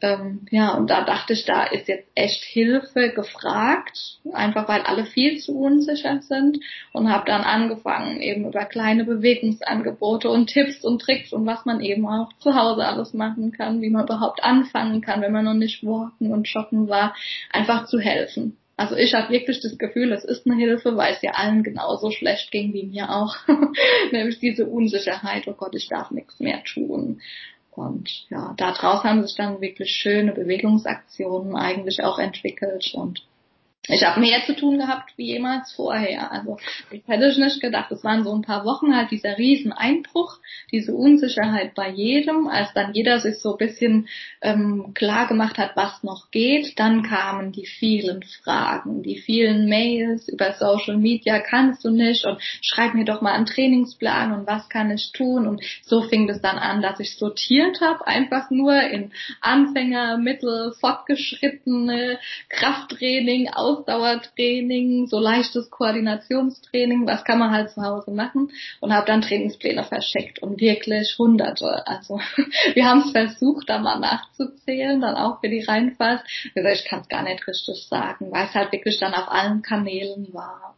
[0.02, 5.04] Ähm, ja, und da dachte ich, da ist jetzt echt Hilfe gefragt, einfach weil alle
[5.04, 6.58] viel zu unsicher sind
[6.92, 11.80] und habe dann angefangen, eben über kleine Bewegungsangebote und Tipps und Tricks und was man
[11.80, 15.54] eben auch zu Hause alles machen kann, wie man überhaupt anfangen kann, wenn man noch
[15.54, 17.14] nicht walken und joggen war,
[17.52, 18.56] einfach zu helfen.
[18.80, 22.10] Also ich habe wirklich das Gefühl, es ist eine Hilfe, weil es ja allen genauso
[22.10, 23.36] schlecht ging wie mir auch.
[24.10, 27.20] Nämlich diese Unsicherheit, oh Gott, ich darf nichts mehr tun.
[27.72, 33.22] Und ja, daraus haben sich dann wirklich schöne Bewegungsaktionen eigentlich auch entwickelt und
[33.88, 36.30] ich habe mehr zu tun gehabt wie jemals vorher.
[36.30, 36.58] Also
[36.90, 37.90] ich hätte ich nicht gedacht.
[37.90, 40.38] Es waren so ein paar Wochen halt dieser Rieseneinbruch,
[40.70, 44.08] diese Unsicherheit bei jedem, als dann jeder sich so ein bisschen
[44.42, 46.78] ähm, klar gemacht hat, was noch geht.
[46.78, 52.38] Dann kamen die vielen Fragen, die vielen Mails über Social Media, kannst du nicht und
[52.60, 55.46] schreib mir doch mal einen Trainingsplan und was kann ich tun.
[55.46, 60.74] Und so fing es dann an, dass ich sortiert habe, einfach nur in Anfänger, Mittel,
[60.80, 62.18] Fortgeschrittene,
[62.50, 69.22] Krafttraining, Ausdauertraining, so leichtes Koordinationstraining, was kann man halt zu Hause machen und habe dann
[69.22, 71.86] Trainingspläne verschickt und wirklich hunderte.
[71.86, 72.20] Also
[72.74, 76.24] wir haben es versucht, da mal nachzuzählen, dann auch für die Rheinfahrt.
[76.54, 80.32] Ich kann es gar nicht richtig sagen, weil es halt wirklich dann auf allen Kanälen
[80.32, 80.74] war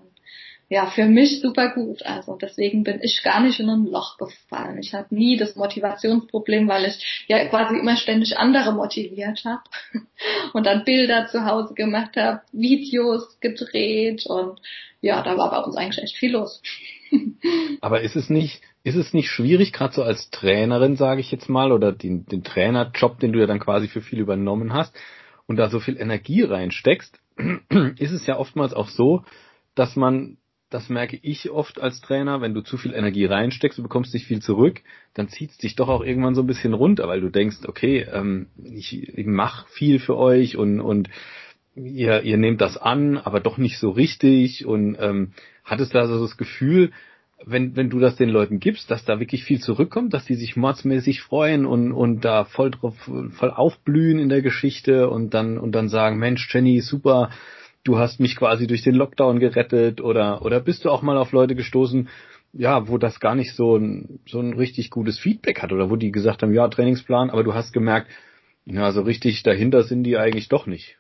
[0.72, 2.02] ja, für mich super gut.
[2.06, 4.78] Also deswegen bin ich gar nicht in ein Loch gefallen.
[4.78, 9.61] Ich hatte nie das Motivationsproblem, weil ich ja quasi immer ständig andere motiviert habe
[10.54, 14.62] und dann Bilder zu Hause gemacht habe, Videos gedreht und
[15.02, 16.62] ja, da war bei uns eigentlich echt viel los.
[17.82, 21.50] Aber ist es nicht, ist es nicht schwierig, gerade so als Trainerin, sage ich jetzt
[21.50, 24.96] mal, oder den, den Trainerjob, den du ja dann quasi für viel übernommen hast
[25.46, 27.20] und da so viel Energie reinsteckst,
[27.98, 29.22] ist es ja oftmals auch so,
[29.74, 30.38] dass man
[30.72, 34.26] das merke ich oft als Trainer, wenn du zu viel Energie reinsteckst, du bekommst nicht
[34.26, 34.80] viel zurück,
[35.14, 38.06] dann zieht es dich doch auch irgendwann so ein bisschen runter, weil du denkst, okay,
[38.12, 41.08] ähm, ich, ich mache viel für euch und, und
[41.74, 44.66] ihr, ihr nehmt das an, aber doch nicht so richtig.
[44.66, 45.32] Und ähm,
[45.64, 46.92] hattest da so das Gefühl,
[47.44, 50.56] wenn, wenn du das den Leuten gibst, dass da wirklich viel zurückkommt, dass die sich
[50.56, 52.94] mordsmäßig freuen und, und da voll drauf,
[53.30, 57.30] voll aufblühen in der Geschichte und dann, und dann sagen, Mensch, Jenny, super,
[57.85, 61.33] du hast mich quasi durch den Lockdown gerettet oder, oder bist du auch mal auf
[61.33, 62.09] Leute gestoßen,
[62.53, 65.97] ja, wo das gar nicht so ein, so ein richtig gutes Feedback hat oder wo
[65.97, 68.09] die gesagt haben, ja, Trainingsplan, aber du hast gemerkt,
[68.64, 70.99] ja, so richtig dahinter sind die eigentlich doch nicht.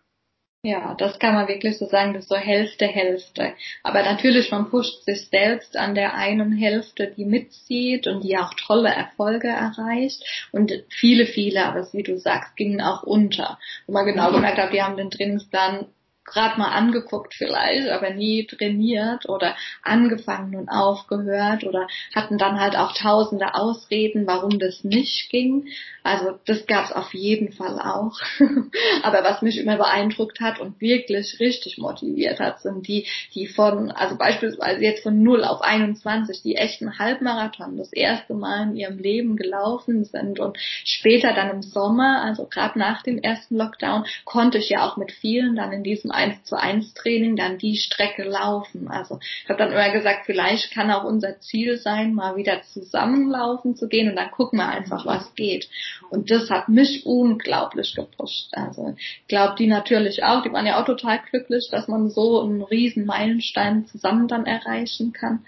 [0.64, 3.54] Ja, das kann man wirklich so sagen, das ist so Hälfte, Hälfte.
[3.82, 8.54] Aber natürlich, man pusht sich selbst an der einen Hälfte, die mitzieht und die auch
[8.54, 10.22] tolle Erfolge erreicht.
[10.52, 13.58] Und viele, viele, aber wie du sagst, gingen auch unter.
[13.88, 15.86] Wo man genau gemerkt hat, die haben den Trainingsplan
[16.24, 22.76] gerade mal angeguckt vielleicht, aber nie trainiert oder angefangen und aufgehört oder hatten dann halt
[22.76, 25.66] auch tausende Ausreden, warum das nicht ging.
[26.04, 28.18] Also das gab es auf jeden Fall auch.
[29.02, 33.90] aber was mich immer beeindruckt hat und wirklich richtig motiviert hat, sind die, die von,
[33.90, 38.98] also beispielsweise jetzt von 0 auf 21, die echten Halbmarathon das erste Mal in ihrem
[38.98, 44.58] Leben gelaufen sind und später dann im Sommer, also gerade nach dem ersten Lockdown, konnte
[44.58, 48.24] ich ja auch mit vielen dann in diesem 1 zu 1 Training dann die Strecke
[48.24, 48.88] laufen.
[48.88, 53.76] Also ich habe dann immer gesagt, vielleicht kann auch unser Ziel sein, mal wieder zusammenlaufen
[53.76, 55.68] zu gehen und dann gucken wir einfach, was geht.
[56.10, 58.48] Und das hat mich unglaublich gepusht.
[58.52, 62.42] Also ich glaube, die natürlich auch, die waren ja auch total glücklich, dass man so
[62.42, 65.44] einen riesen Meilenstein zusammen dann erreichen kann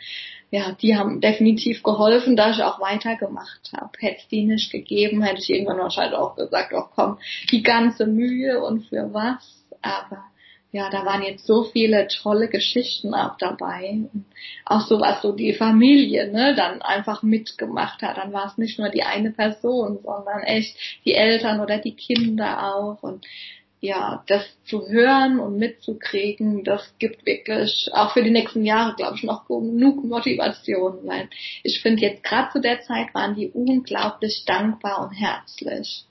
[0.54, 3.90] ja, die haben definitiv geholfen, dass ich auch weitergemacht habe.
[3.98, 7.18] Hätte es die nicht gegeben, hätte ich irgendwann wahrscheinlich auch gesagt, oh komm,
[7.50, 9.64] die ganze Mühe und für was.
[9.82, 10.22] Aber
[10.74, 14.00] ja, da waren jetzt so viele tolle Geschichten auch dabei.
[14.64, 18.16] auch so was so die Familie, ne, dann einfach mitgemacht hat.
[18.16, 22.74] Dann war es nicht nur die eine Person, sondern echt die Eltern oder die Kinder
[22.74, 23.04] auch.
[23.04, 23.24] Und
[23.80, 29.14] ja, das zu hören und mitzukriegen, das gibt wirklich auch für die nächsten Jahre, glaube
[29.14, 31.28] ich, noch genug Motivation, weil
[31.62, 36.04] ich finde jetzt gerade zu der Zeit waren die unglaublich dankbar und herzlich.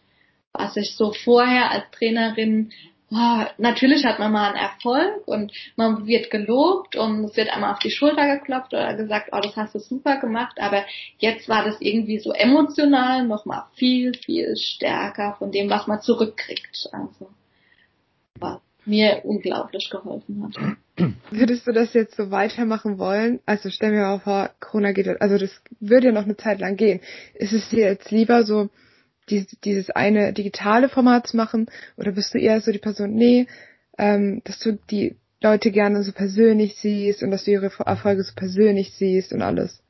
[0.53, 2.71] Was ich so vorher als Trainerin
[3.57, 7.79] natürlich hat man mal einen Erfolg und man wird gelobt und es wird einmal auf
[7.79, 10.85] die Schulter geklopft oder gesagt, oh, das hast du super gemacht, aber
[11.19, 16.89] jetzt war das irgendwie so emotional nochmal viel, viel stärker von dem, was man zurückkriegt.
[16.91, 17.29] Also,
[18.39, 21.13] was mir unglaublich geholfen hat.
[21.31, 23.39] Würdest du das jetzt so weitermachen wollen?
[23.45, 26.75] Also stell mir mal vor, Corona geht, also das würde ja noch eine Zeit lang
[26.75, 26.99] gehen.
[27.33, 28.69] Ist es dir jetzt lieber so,
[29.29, 31.67] dieses, dieses eine digitale Format zu machen?
[31.97, 33.47] Oder bist du eher so die Person, nee,
[33.97, 38.33] ähm, dass du die Leute gerne so persönlich siehst und dass du ihre Erfolge so
[38.35, 39.81] persönlich siehst und alles?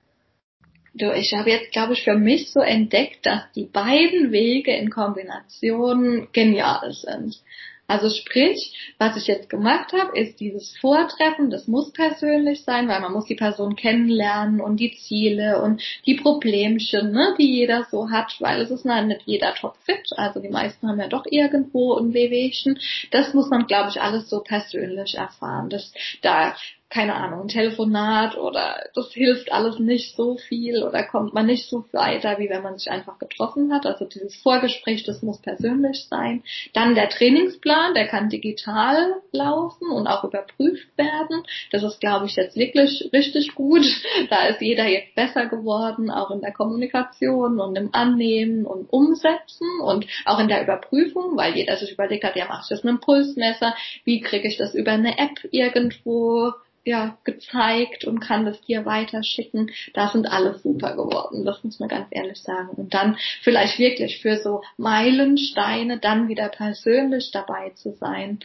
[0.95, 4.91] Du, ich habe jetzt, glaube ich, für mich so entdeckt, dass die beiden Wege in
[4.91, 7.41] Kombination genial sind.
[7.85, 13.01] Also sprich, was ich jetzt gemacht habe, ist dieses Vortreffen, das muss persönlich sein, weil
[13.01, 18.09] man muss die Person kennenlernen und die Ziele und die Problemchen, ne, die jeder so
[18.09, 22.13] hat, weil es ist nicht jeder topfit, also die meisten haben ja doch irgendwo ein
[22.13, 22.79] Wehwehchen.
[23.11, 25.69] Das muss man, glaube ich, alles so persönlich erfahren.
[25.69, 26.55] Das, da
[26.93, 31.67] keine Ahnung, ein Telefonat oder das hilft alles nicht so viel oder kommt man nicht
[31.67, 33.87] so weiter, wie wenn man sich einfach getroffen hat.
[33.87, 36.43] Also dieses Vorgespräch, das muss persönlich sein.
[36.73, 41.43] Dann der Trainingsplan, der kann digital laufen und auch überprüft werden.
[41.71, 43.85] Das ist, glaube ich, jetzt wirklich richtig gut.
[44.29, 49.67] Da ist jeder jetzt besser geworden, auch in der Kommunikation und im Annehmen und Umsetzen
[49.81, 52.91] und auch in der Überprüfung, weil jeder sich überlegt hat, ja, mache ich das mit
[52.91, 53.75] einem Pulsmesser?
[54.05, 56.53] Wie kriege ich das über eine App irgendwo
[56.85, 59.71] ja, gezeigt und kann das dir weiterschicken.
[59.93, 62.69] Da sind alle super geworden, das muss man ganz ehrlich sagen.
[62.75, 68.39] Und dann vielleicht wirklich für so Meilensteine dann wieder persönlich dabei zu sein,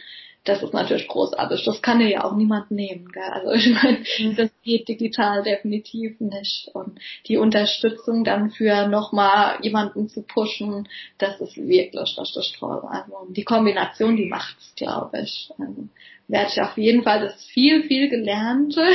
[0.45, 1.63] das ist natürlich großartig.
[1.65, 3.11] Das kann dir ja auch niemand nehmen.
[3.11, 3.23] Gell?
[3.23, 4.35] Also ich meine, mhm.
[4.35, 6.69] das geht digital definitiv nicht.
[6.73, 12.81] Und die Unterstützung dann für nochmal jemanden zu pushen, das ist wirklich richtig toll.
[12.89, 15.51] Also die Kombination, die macht's, glaube ich.
[15.57, 15.87] Also,
[16.27, 18.87] werde ich auf jeden Fall das viel, viel Gelernte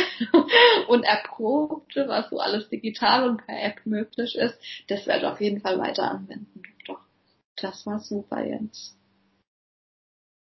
[0.89, 5.41] und Erprobte, was so alles digital und per App möglich ist, das werde ich auf
[5.41, 6.63] jeden Fall weiter anwenden.
[6.87, 7.01] Doch,
[7.57, 8.97] das war super jetzt.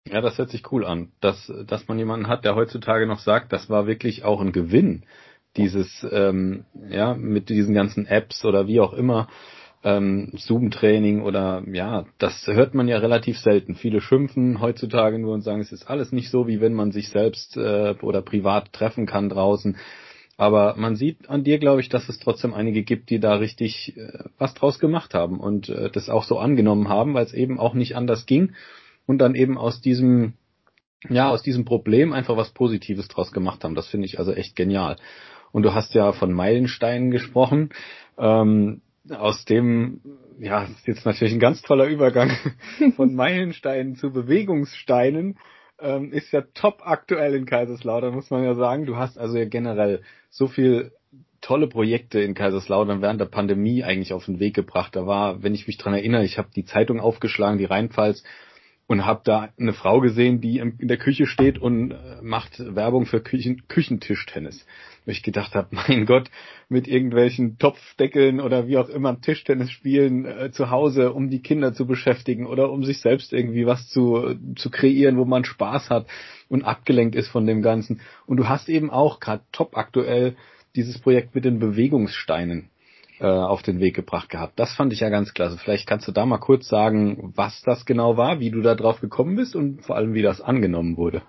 [0.04, 3.52] Ja, das hört sich cool an, dass, dass man jemanden hat, der heutzutage noch sagt,
[3.52, 5.04] das war wirklich auch ein Gewinn,
[5.56, 9.28] dieses, ähm, ja, mit diesen ganzen Apps oder wie auch immer,
[9.84, 13.74] ähm, Zoom-Training oder ja, das hört man ja relativ selten.
[13.74, 17.08] Viele schimpfen heutzutage nur und sagen, es ist alles nicht so, wie wenn man sich
[17.10, 19.76] selbst äh, oder privat treffen kann draußen.
[20.36, 23.96] Aber man sieht an dir, glaube ich, dass es trotzdem einige gibt, die da richtig
[23.96, 27.60] äh, was draus gemacht haben und äh, das auch so angenommen haben, weil es eben
[27.60, 28.54] auch nicht anders ging
[29.12, 30.32] und dann eben aus diesem
[31.08, 33.74] ja, aus diesem Problem einfach was Positives draus gemacht haben.
[33.74, 34.96] Das finde ich also echt genial.
[35.50, 37.70] Und du hast ja von Meilensteinen gesprochen.
[38.18, 40.00] Ähm, aus dem,
[40.38, 42.30] ja, ist jetzt natürlich ein ganz toller Übergang
[42.96, 45.38] von Meilensteinen zu Bewegungssteinen
[45.80, 48.86] ähm, ist ja top aktuell in Kaiserslautern, muss man ja sagen.
[48.86, 50.92] Du hast also ja generell so viel
[51.40, 54.94] tolle Projekte in Kaiserslautern während der Pandemie eigentlich auf den Weg gebracht.
[54.94, 58.22] Da war, wenn ich mich dran erinnere, ich habe die Zeitung aufgeschlagen, die Rheinpfalz,
[58.86, 63.06] und habe da eine Frau gesehen, die in der Küche steht und äh, macht Werbung
[63.06, 64.66] für Küchen Küchentischtennis.
[65.04, 66.30] Wo ich gedacht habe, mein Gott,
[66.68, 71.72] mit irgendwelchen Topfdeckeln oder wie auch immer Tischtennis spielen äh, zu Hause, um die Kinder
[71.72, 76.06] zu beschäftigen oder um sich selbst irgendwie was zu, zu kreieren, wo man Spaß hat
[76.48, 78.00] und abgelenkt ist von dem Ganzen.
[78.26, 80.36] Und du hast eben auch gerade top aktuell
[80.74, 82.71] dieses Projekt mit den Bewegungssteinen
[83.22, 84.58] äh, auf den Weg gebracht gehabt.
[84.58, 85.56] Das fand ich ja ganz klasse.
[85.56, 89.00] Vielleicht kannst du da mal kurz sagen, was das genau war, wie du da drauf
[89.00, 91.22] gekommen bist und vor allem, wie das angenommen wurde.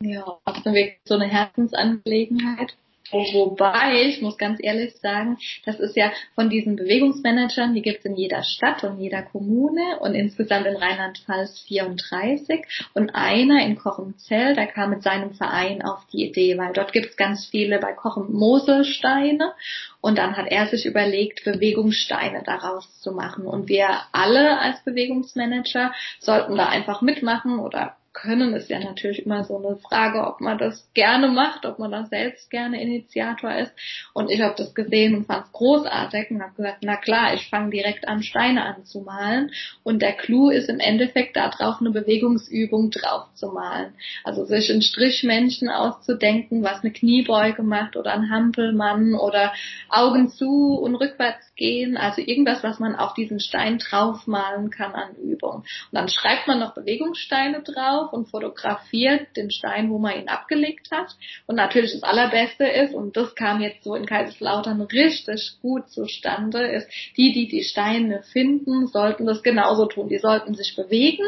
[0.00, 2.76] Ja, das ist wirklich so eine Herzensangelegenheit.
[3.10, 5.36] Wobei, ich muss ganz ehrlich sagen,
[5.66, 9.98] das ist ja von diesen Bewegungsmanagern, die gibt es in jeder Stadt und jeder Kommune
[10.00, 16.06] und insgesamt in Rheinland-Pfalz 34 und einer in Kochenzell, der kam mit seinem Verein auf
[16.12, 19.52] die Idee, weil dort gibt es ganz viele bei Kochen Moselsteine
[20.00, 23.46] und dann hat er sich überlegt, Bewegungssteine daraus zu machen.
[23.46, 29.44] Und wir alle als Bewegungsmanager sollten da einfach mitmachen oder können, ist ja natürlich immer
[29.44, 33.72] so eine Frage, ob man das gerne macht, ob man da selbst gerne Initiator ist.
[34.12, 37.48] Und ich habe das gesehen und fand es großartig und habe gesagt, na klar, ich
[37.48, 39.50] fange direkt an, Steine anzumalen.
[39.82, 43.94] Und der Clou ist im Endeffekt darauf eine Bewegungsübung drauf zu malen.
[44.24, 49.52] Also sich ein Strichmännchen auszudenken, was eine Kniebeuge macht oder ein Hampelmann oder
[49.88, 51.96] Augen zu und rückwärts gehen.
[51.96, 55.56] Also irgendwas, was man auf diesen Stein draufmalen kann an Übung.
[55.62, 60.28] Und dann schreibt man noch Bewegungssteine drauf drauf und fotografiert den Stein, wo man ihn
[60.28, 61.14] abgelegt hat.
[61.46, 66.66] Und natürlich das Allerbeste ist, und das kam jetzt so in Kaiserslautern richtig gut zustande,
[66.66, 70.08] ist, die, die die Steine finden, sollten das genauso tun.
[70.08, 71.24] Die sollten sich bewegen.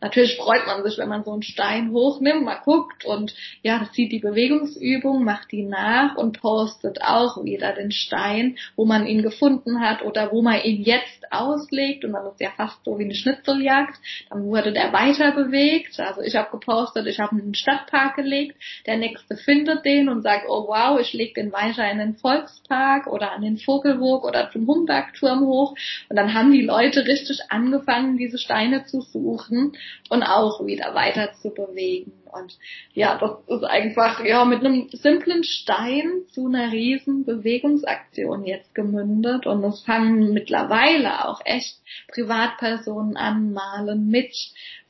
[0.00, 4.12] Natürlich freut man sich, wenn man so einen Stein hochnimmt, mal guckt und ja, sieht
[4.12, 9.80] die Bewegungsübung, macht die nach und postet auch wieder den Stein, wo man ihn gefunden
[9.80, 12.04] hat oder wo man ihn jetzt auslegt.
[12.04, 13.98] Und dann ist ja fast so wie eine Schnitzeljagd.
[14.30, 15.98] Dann wurde der weiter bewegt.
[15.98, 20.46] Also ich habe gepostet, ich habe einen Stadtpark gelegt, der nächste findet den und sagt,
[20.48, 24.66] oh wow, ich leg den weiter in den Volkspark oder an den Vogelburg oder zum
[24.66, 25.74] Humbergturm hoch.
[26.08, 29.72] Und dann haben die Leute richtig angefangen, diese Steine zu suchen
[30.08, 32.12] und auch wieder weiter zu bewegen.
[32.32, 32.58] Und
[32.94, 39.46] ja, das ist einfach ja mit einem simplen Stein zu einer riesen Bewegungsaktion jetzt gemündet.
[39.46, 41.76] Und es fangen mittlerweile auch echt
[42.08, 44.34] Privatpersonen an, malen mit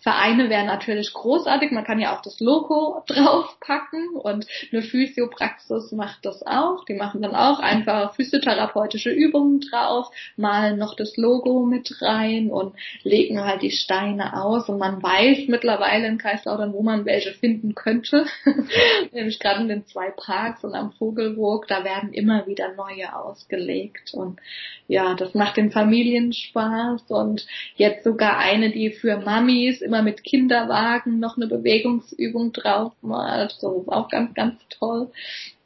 [0.02, 1.70] Vereine wären natürlich großartig.
[1.70, 6.84] Man kann ja auch das Logo draufpacken und eine Physiopraxis macht das auch.
[6.84, 12.74] Die machen dann auch einfach physiotherapeutische Übungen drauf, malen noch das Logo mit rein und
[13.04, 14.68] legen halt die Steine aus.
[14.68, 18.26] Und man weiß mittlerweile in Kaiserslautern, wo man welche finden könnte.
[19.12, 24.14] Nämlich gerade in den zwei Parks und am Vogelburg, da werden immer wieder neue ausgelegt.
[24.14, 24.40] Und
[24.88, 30.24] ja, das macht den Familien Spaß und jetzt sogar eine, die für Mamis immer mit
[30.24, 32.92] Kinderwagen noch eine Bewegungsübung drauf.
[33.02, 35.10] So ist auch ganz, ganz toll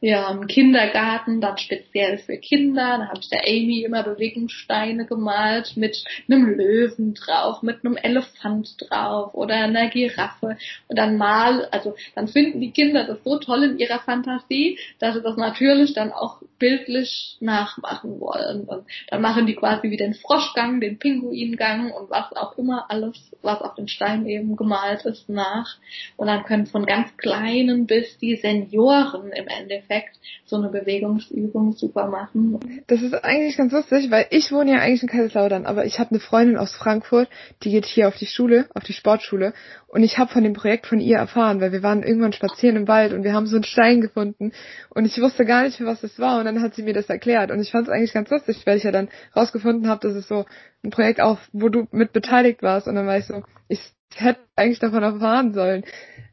[0.01, 2.99] ja, im Kindergarten, dann speziell für Kinder.
[2.99, 8.77] Da habe ich der Amy immer Bewegungssteine gemalt mit einem Löwen drauf, mit einem Elefant
[8.79, 10.59] drauf oder einer Giraffe.
[10.89, 15.15] Und dann mal, also dann finden die Kinder das so toll in ihrer Fantasie, dass
[15.15, 18.65] sie das natürlich dann auch bildlich nachmachen wollen.
[18.65, 23.17] Und dann machen die quasi wie den Froschgang, den Pinguingang und was auch immer alles,
[23.41, 25.79] was auf den Stein eben gemalt ist, nach.
[26.17, 31.73] Und dann können von ganz kleinen bis die Senioren im Endeffekt Endeffekt so eine Bewegungsübung
[31.73, 32.61] super machen.
[32.87, 36.11] Das ist eigentlich ganz lustig, weil ich wohne ja eigentlich in Kaiserslautern, aber ich habe
[36.11, 37.29] eine Freundin aus Frankfurt,
[37.63, 39.53] die geht hier auf die Schule, auf die Sportschule.
[39.89, 42.89] Und ich habe von dem Projekt von ihr erfahren, weil wir waren irgendwann spazieren im
[42.89, 44.53] Wald und wir haben so einen Stein gefunden.
[44.91, 46.39] Und ich wusste gar nicht, für was das war.
[46.39, 47.51] Und dann hat sie mir das erklärt.
[47.51, 50.29] Und ich fand es eigentlich ganz lustig, weil ich ja dann rausgefunden habe, dass es
[50.29, 50.45] so
[50.85, 52.89] ein Projekt auch, wo du mit beteiligt warst.
[52.89, 53.81] Und dann war ich so, ich
[54.15, 55.85] hätte eigentlich davon erfahren sollen.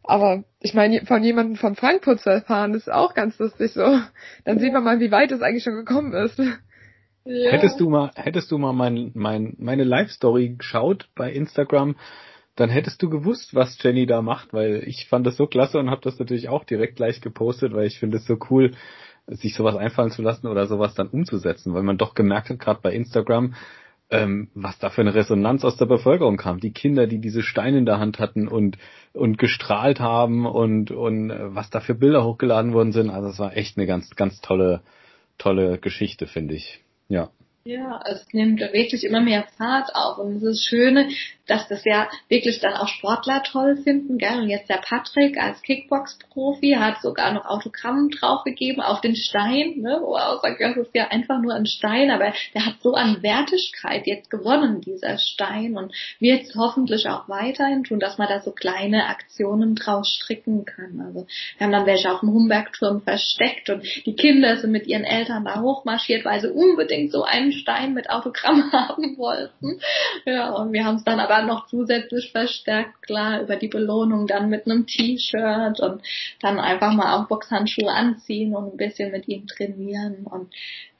[0.04, 4.00] Aber ich meine, von jemandem von Frankfurt zu erfahren, ist auch ganz lustig so.
[4.46, 6.40] Dann sieht man mal, wie weit es eigentlich schon gekommen ist.
[7.26, 7.52] Ja.
[7.52, 11.96] Hättest du mal, hättest du mal mein, mein, meine Live-Story geschaut bei Instagram,
[12.56, 15.90] dann hättest du gewusst, was Jenny da macht, weil ich fand das so klasse und
[15.90, 18.72] habe das natürlich auch direkt gleich gepostet, weil ich finde es so cool,
[19.28, 22.82] sich sowas einfallen zu lassen oder sowas dann umzusetzen, weil man doch gemerkt hat, gerade
[22.84, 23.56] bei Instagram,
[24.10, 26.60] ähm, was da für eine Resonanz aus der Bevölkerung kam.
[26.60, 28.78] Die Kinder, die diese Steine in der Hand hatten und
[29.14, 33.10] und gestrahlt haben und und äh, was da für Bilder hochgeladen worden sind.
[33.10, 34.82] Also es war echt eine ganz ganz tolle
[35.38, 36.84] tolle Geschichte, finde ich.
[37.08, 37.30] Ja.
[37.66, 41.08] Ja, es nimmt wirklich immer mehr Fahrt auf und es ist Schöne,
[41.48, 44.42] dass das ja wirklich dann auch Sportler toll finden, gell?
[44.42, 50.00] Und jetzt der Patrick als Kickbox-Profi hat sogar noch Autogramm draufgegeben auf den Stein, ne?
[50.02, 52.96] Wo er auch sagt, das ist ja einfach nur ein Stein, aber der hat so
[52.96, 58.28] an Wertigkeit jetzt gewonnen, dieser Stein und wird es hoffentlich auch weiterhin tun, dass man
[58.28, 61.00] da so kleine Aktionen draus stricken kann.
[61.00, 65.06] Also wir haben dann welche auf dem Humbergturm versteckt und die Kinder sind mit ihren
[65.06, 69.80] Eltern da hochmarschiert, weil sie unbedingt so einen Stein mit Autogramm haben wollten.
[70.26, 74.50] Ja, und wir haben es dann aber noch zusätzlich verstärkt, klar, über die Belohnung dann
[74.50, 76.02] mit einem T-Shirt und
[76.42, 80.52] dann einfach mal auch Boxhandschuhe anziehen und ein bisschen mit ihm trainieren und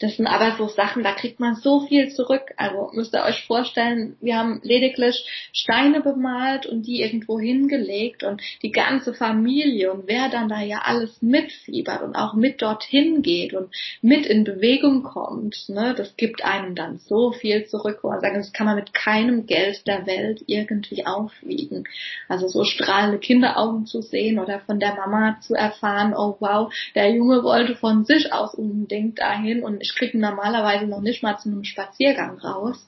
[0.04, 2.54] das sind aber so Sachen, da kriegt man so viel zurück.
[2.58, 8.42] Also müsst ihr euch vorstellen, wir haben lediglich Steine bemalt und die irgendwo hingelegt und
[8.64, 13.54] die ganze Familie und wer dann da ja alles mitfiebert und auch mit dorthin geht
[13.54, 18.04] und mit in Bewegung kommt, ne, das gibt einem dann so viel zurück.
[18.04, 21.86] Und sagen, das kann man mit keinem Geld der Welt irgendwie aufwiegen.
[22.28, 27.12] Also so strahlende Kinderaugen zu sehen oder von der Mama zu erfahren, oh wow, der
[27.12, 31.38] Junge wollte von sich aus unbedingt dahin und ich kriege ihn normalerweise noch nicht mal
[31.38, 32.88] zu einem Spaziergang raus.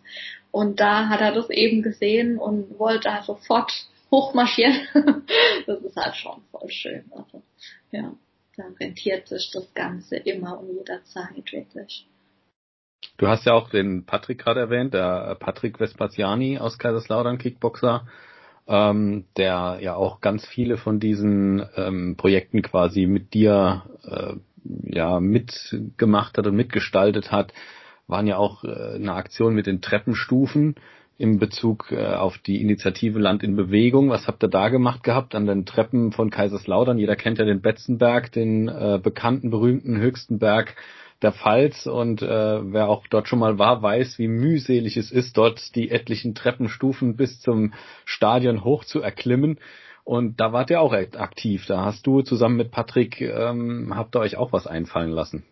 [0.52, 3.72] Und da hat er das eben gesehen und wollte sofort
[4.12, 5.26] hochmarschieren.
[5.66, 7.04] das ist halt schon voll schön.
[7.12, 7.42] Also,
[7.92, 8.14] ja,
[8.56, 12.08] da rentiert sich das Ganze immer und jederzeit wirklich.
[13.18, 18.06] Du hast ja auch den Patrick gerade erwähnt, der Patrick Vespasiani aus Kaiserslautern, Kickboxer,
[18.68, 24.34] ähm, der ja auch ganz viele von diesen ähm, Projekten quasi mit dir äh,
[24.84, 27.54] ja mitgemacht hat und mitgestaltet hat,
[28.08, 30.76] waren ja auch äh, eine Aktion mit den Treppenstufen
[31.18, 34.10] im Bezug äh, auf die Initiative Land in Bewegung.
[34.10, 36.98] Was habt ihr da gemacht gehabt an den Treppen von Kaiserslautern?
[36.98, 40.76] Jeder kennt ja den Betzenberg, den äh, bekannten, berühmten höchsten Berg
[41.26, 45.38] der Pfalz und äh, wer auch dort schon mal war, weiß, wie mühselig es ist,
[45.38, 47.74] dort die etlichen Treppenstufen bis zum
[48.06, 49.60] Stadion hoch zu erklimmen.
[50.04, 51.66] Und da wart ihr auch aktiv.
[51.66, 55.44] Da hast du zusammen mit Patrick, ähm, habt ihr euch auch was einfallen lassen.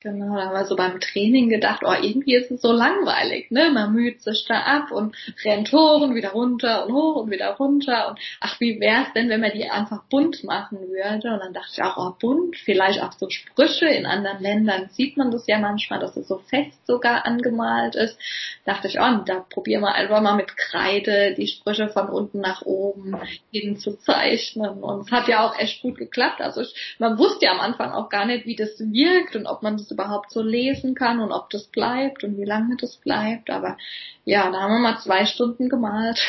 [0.00, 3.70] Genau, da haben wir so beim Training gedacht, oh, irgendwie ist es so langweilig, ne?
[3.70, 7.56] Man müht sich da ab und rennt hoch und wieder runter und hoch und wieder
[7.56, 11.32] runter und ach, wie wär's denn, wenn man die einfach bunt machen würde?
[11.32, 13.86] Und dann dachte ich auch, oh, bunt, vielleicht auch so Sprüche.
[13.88, 18.16] In anderen Ländern sieht man das ja manchmal, dass es so fest sogar angemalt ist.
[18.64, 22.62] dachte ich, oh, da probieren wir einfach mal mit Kreide die Sprüche von unten nach
[22.62, 23.16] oben
[23.50, 24.80] hin zu zeichnen.
[24.80, 26.40] Und es hat ja auch echt gut geklappt.
[26.40, 29.64] Also ich, man wusste ja am Anfang auch gar nicht, wie das wirkt und ob
[29.64, 32.96] man das das überhaupt so lesen kann und ob das bleibt und wie lange das
[32.96, 33.50] bleibt.
[33.50, 33.76] Aber
[34.24, 36.20] ja, da haben wir mal zwei Stunden gemalt.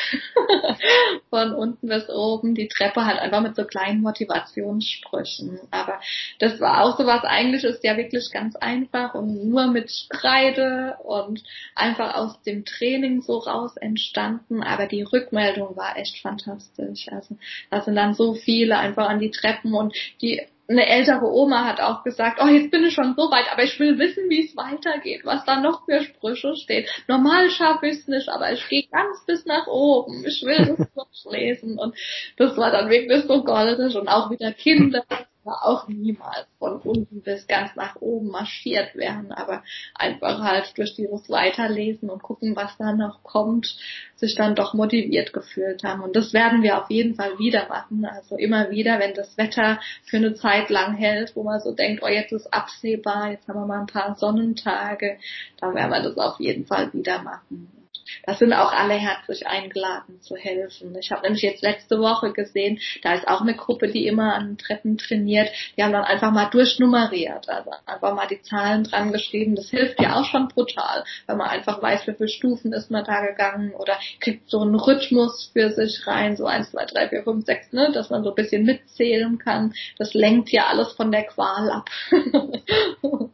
[1.30, 2.56] Von unten bis oben.
[2.56, 5.60] Die Treppe halt einfach mit so kleinen Motivationssprüchen.
[5.72, 6.00] Aber
[6.40, 11.44] das war auch sowas, eigentlich ist ja wirklich ganz einfach und nur mit Kreide und
[11.76, 14.64] einfach aus dem Training so raus entstanden.
[14.64, 17.08] Aber die Rückmeldung war echt fantastisch.
[17.12, 17.38] Also
[17.70, 21.82] da sind dann so viele einfach an die Treppen und die eine ältere Oma hat
[21.82, 24.56] auch gesagt, oh, jetzt bin ich schon so weit, aber ich will wissen, wie es
[24.56, 26.88] weitergeht, was da noch für Sprüche steht.
[27.08, 30.24] Normal schaffe ich es nicht, aber ich gehe ganz bis nach oben.
[30.28, 30.88] Ich will das
[31.24, 31.80] durchlesen.
[31.80, 31.96] Und
[32.38, 35.04] das war dann wirklich so goldig und auch wieder Kinder
[35.52, 39.64] auch niemals von unten bis ganz nach oben marschiert werden, aber
[39.96, 43.78] einfach halt durch dieses Weiterlesen und gucken, was da noch kommt,
[44.16, 46.02] sich dann doch motiviert gefühlt haben.
[46.02, 48.06] Und das werden wir auf jeden Fall wieder machen.
[48.06, 52.04] Also immer wieder, wenn das Wetter für eine Zeit lang hält, wo man so denkt,
[52.04, 55.18] oh, jetzt ist absehbar, jetzt haben wir mal ein paar Sonnentage,
[55.60, 57.79] dann werden wir das auf jeden Fall wieder machen.
[58.26, 60.96] Das sind auch alle herzlich eingeladen zu helfen.
[61.00, 64.58] Ich habe nämlich jetzt letzte Woche gesehen, da ist auch eine Gruppe, die immer an
[64.58, 65.50] Treppen trainiert.
[65.78, 69.56] Die haben dann einfach mal durchnummeriert, also einfach mal die Zahlen dran geschrieben.
[69.56, 73.06] Das hilft ja auch schon brutal, wenn man einfach weiß, wie viele Stufen ist man
[73.06, 77.24] da gegangen oder kriegt so einen Rhythmus für sich rein, so eins, zwei, drei, vier,
[77.24, 79.74] fünf, sechs, ne, dass man so ein bisschen mitzählen kann.
[79.98, 81.90] Das lenkt ja alles von der Qual ab.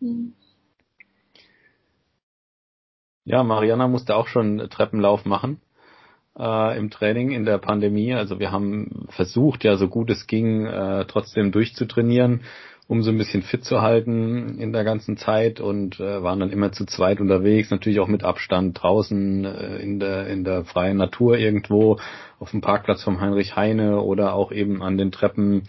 [0.00, 0.34] hm.
[3.24, 5.60] Ja, Mariana musste auch schon Treppenlauf machen
[6.38, 8.12] äh, im Training in der Pandemie.
[8.14, 12.42] Also wir haben versucht, ja so gut es ging, äh, trotzdem durchzutrainieren,
[12.86, 16.50] um so ein bisschen fit zu halten in der ganzen Zeit und äh, waren dann
[16.50, 20.98] immer zu zweit unterwegs, natürlich auch mit Abstand draußen äh, in der in der freien
[20.98, 21.98] Natur irgendwo
[22.38, 25.62] auf dem Parkplatz vom Heinrich Heine oder auch eben an den Treppen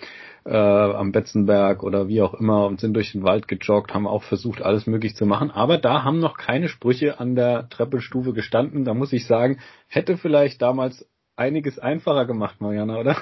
[0.46, 4.24] äh, am Betzenberg oder wie auch immer und sind durch den Wald gejoggt, haben auch
[4.24, 5.52] versucht, alles möglich zu machen.
[5.52, 8.86] Aber da haben noch keine Sprüche an der Treppenstufe gestanden.
[8.86, 13.18] Da muss ich sagen, hätte vielleicht damals einiges einfacher gemacht, Mariana, oder?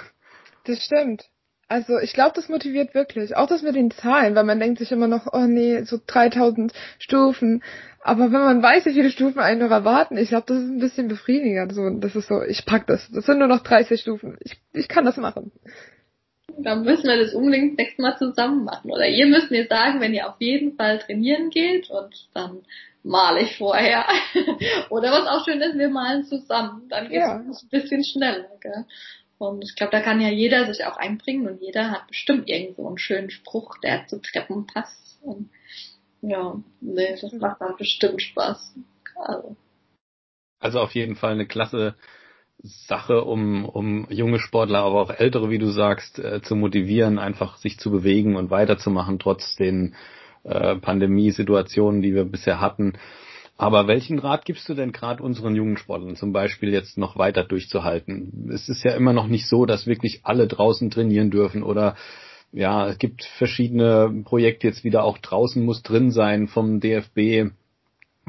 [0.66, 1.26] Das stimmt.
[1.70, 3.36] Also ich glaube, das motiviert wirklich.
[3.36, 6.74] Auch das mit den Zahlen, weil man denkt sich immer noch, oh nee, so 3000
[7.00, 7.64] Stufen.
[8.02, 10.80] Aber wenn man weiß, wie viele Stufen einen noch erwarten, ich glaube, das ist ein
[10.80, 11.74] bisschen befriedigend.
[11.74, 13.10] So, das ist so, ich pack das.
[13.12, 14.38] Das sind nur noch 30 Stufen.
[14.42, 15.52] Ich, ich kann das machen.
[16.58, 18.92] Dann müssen wir das unbedingt nächstes Mal zusammen machen.
[18.92, 22.64] Oder ihr müsst mir sagen, wenn ihr auf jeden Fall trainieren geht und dann
[23.04, 24.06] male ich vorher.
[24.90, 26.88] Oder was auch schön ist, wir malen zusammen.
[26.90, 27.36] Dann geht es ja.
[27.36, 28.50] ein bisschen schneller.
[28.62, 28.86] Gell?
[29.38, 32.88] Und ich glaube, da kann ja jeder sich auch einbringen und jeder hat bestimmt irgendwo
[32.88, 35.20] einen schönen Spruch, der zu Treppen passt.
[35.22, 35.50] Und
[36.22, 38.76] ja, nee, das macht dann bestimmt Spaß.
[39.16, 39.56] Also.
[40.60, 41.96] also auf jeden Fall eine klasse
[42.64, 47.58] Sache, um, um junge Sportler, aber auch ältere, wie du sagst, äh, zu motivieren, einfach
[47.58, 49.96] sich zu bewegen und weiterzumachen, trotz den
[50.44, 52.94] äh, Pandemiesituationen, die wir bisher hatten.
[53.58, 57.44] Aber welchen Rat gibst du denn gerade unseren jungen Sportlern zum Beispiel jetzt noch weiter
[57.44, 58.50] durchzuhalten?
[58.54, 61.96] Es ist ja immer noch nicht so, dass wirklich alle draußen trainieren dürfen oder
[62.54, 67.52] ja, es gibt verschiedene Projekte jetzt wieder auch draußen muss drin sein vom DFB,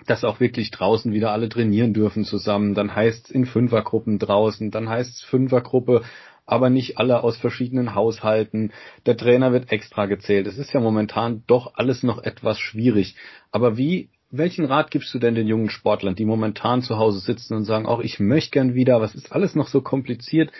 [0.06, 2.74] dass auch wirklich draußen wieder alle trainieren dürfen zusammen.
[2.74, 6.02] Dann heißt es in Fünfergruppen draußen, dann heißt es Fünfergruppe,
[6.46, 8.72] aber nicht alle aus verschiedenen Haushalten.
[9.06, 10.46] Der Trainer wird extra gezählt.
[10.46, 13.16] Es ist ja momentan doch alles noch etwas schwierig.
[13.50, 17.54] Aber wie welchen Rat gibst du denn den jungen Sportlern, die momentan zu Hause sitzen
[17.54, 20.50] und sagen, auch ich möchte gern wieder, was ist alles noch so kompliziert?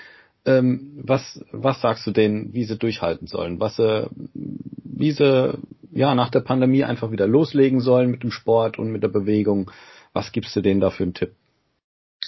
[0.47, 3.61] Ähm, was, was sagst du denen, wie sie durchhalten sollen?
[3.61, 5.59] Was sie, wie sie
[5.90, 9.70] ja nach der Pandemie einfach wieder loslegen sollen mit dem Sport und mit der Bewegung?
[10.12, 11.34] Was gibst du denen da für einen Tipp?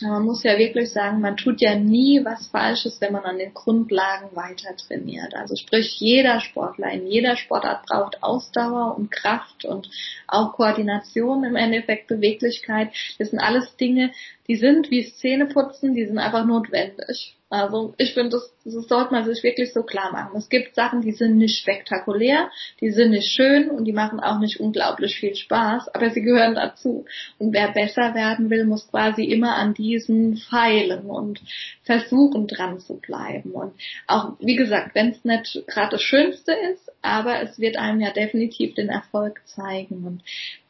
[0.03, 3.55] Man muss ja wirklich sagen, man tut ja nie was Falsches, wenn man an den
[3.55, 5.35] Grundlagen weiter trainiert.
[5.35, 9.89] Also sprich, jeder Sportler in jeder Sportart braucht Ausdauer und Kraft und
[10.29, 12.91] auch Koordination im Endeffekt, Beweglichkeit.
[13.19, 14.13] Das sind alles Dinge,
[14.49, 17.36] die sind wie Zähneputzen, die sind einfach notwendig.
[17.49, 20.37] Also ich finde, das, das sollte man sich wirklich so klar machen.
[20.37, 24.41] Es gibt Sachen, die sind nicht spektakulär, die sind nicht schön und die machen auch
[24.41, 27.05] nicht unglaublich viel Spaß, aber sie gehören dazu.
[27.39, 31.41] Und wer besser werden will, muss quasi immer an diesen feilen und
[31.85, 33.53] versuchen dran zu bleiben.
[33.53, 33.75] Und
[34.09, 38.11] auch, wie gesagt, wenn es nicht gerade das Schönste ist, aber es wird einem ja
[38.11, 40.05] definitiv den Erfolg zeigen.
[40.05, 40.23] Und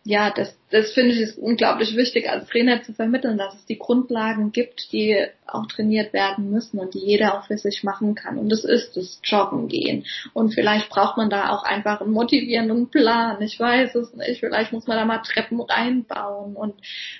[0.06, 3.78] ja, das, das finde ich ist unglaublich wichtig als Trainer zu vermitteln, dass es die
[3.78, 8.38] Grundlagen gibt, die auch trainiert werden müssen und die jeder auch für sich machen kann.
[8.38, 10.04] Und das ist das Joggen gehen.
[10.32, 13.40] Und vielleicht braucht man da auch einfach einen motivierenden Plan.
[13.42, 14.40] Ich weiß es nicht.
[14.40, 16.74] Vielleicht muss man da mal Treppen reinbauen und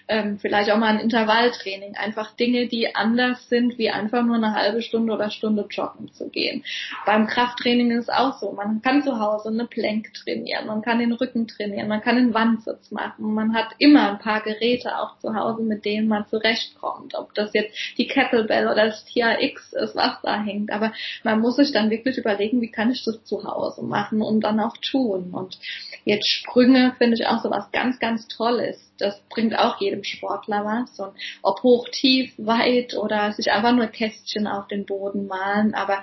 [0.07, 1.97] ähm, vielleicht auch mal ein Intervalltraining.
[1.97, 6.29] Einfach Dinge, die anders sind, wie einfach nur eine halbe Stunde oder Stunde joggen zu
[6.29, 6.65] gehen.
[7.05, 8.53] Beim Krafttraining ist es auch so.
[8.53, 12.35] Man kann zu Hause eine Plank trainieren, man kann den Rücken trainieren, man kann den
[12.77, 13.35] Wandsitz machen.
[13.35, 17.15] Man hat immer ein paar Geräte auch zu Hause, mit denen man zurechtkommt.
[17.15, 20.73] Ob das jetzt die Kettlebell oder das TRX ist, was da hängt.
[20.73, 20.93] Aber
[21.25, 24.61] man muss sich dann wirklich überlegen, wie kann ich das zu Hause machen und dann
[24.61, 25.31] auch tun.
[25.33, 25.59] Und
[26.05, 28.81] jetzt Sprünge finde ich auch so was ganz, ganz Tolles.
[28.99, 30.99] Das bringt auch jedem Sportler was.
[30.99, 31.13] Und
[31.43, 35.75] ob hoch, tief, weit oder sich einfach nur Kästchen auf den Boden malen.
[35.75, 36.03] Aber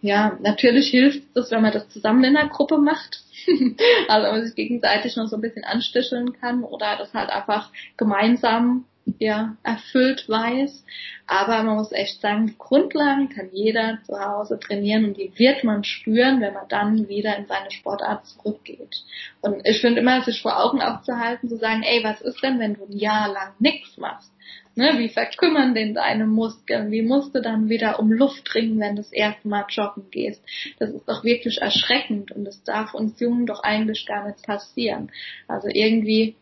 [0.00, 3.22] ja, natürlich hilft es, wenn man das zusammen in einer Gruppe macht.
[4.08, 7.70] also wenn man sich gegenseitig noch so ein bisschen ansticheln kann oder das halt einfach
[7.96, 8.84] gemeinsam
[9.18, 10.84] ja, erfüllt weiß.
[11.26, 15.64] Aber man muss echt sagen, die Grundlagen kann jeder zu Hause trainieren und die wird
[15.64, 19.02] man spüren, wenn man dann wieder in seine Sportart zurückgeht.
[19.40, 22.74] Und ich finde immer, sich vor Augen aufzuhalten, zu sagen, ey, was ist denn, wenn
[22.74, 24.32] du ein Jahr lang nichts machst?
[24.76, 26.90] Ne, wie verkümmern denn deine Muskeln?
[26.90, 30.42] Wie musst du dann wieder um Luft ringen, wenn du das erste Mal joggen gehst?
[30.78, 35.10] Das ist doch wirklich erschreckend und das darf uns Jungen doch eigentlich gar nicht passieren.
[35.48, 36.36] Also irgendwie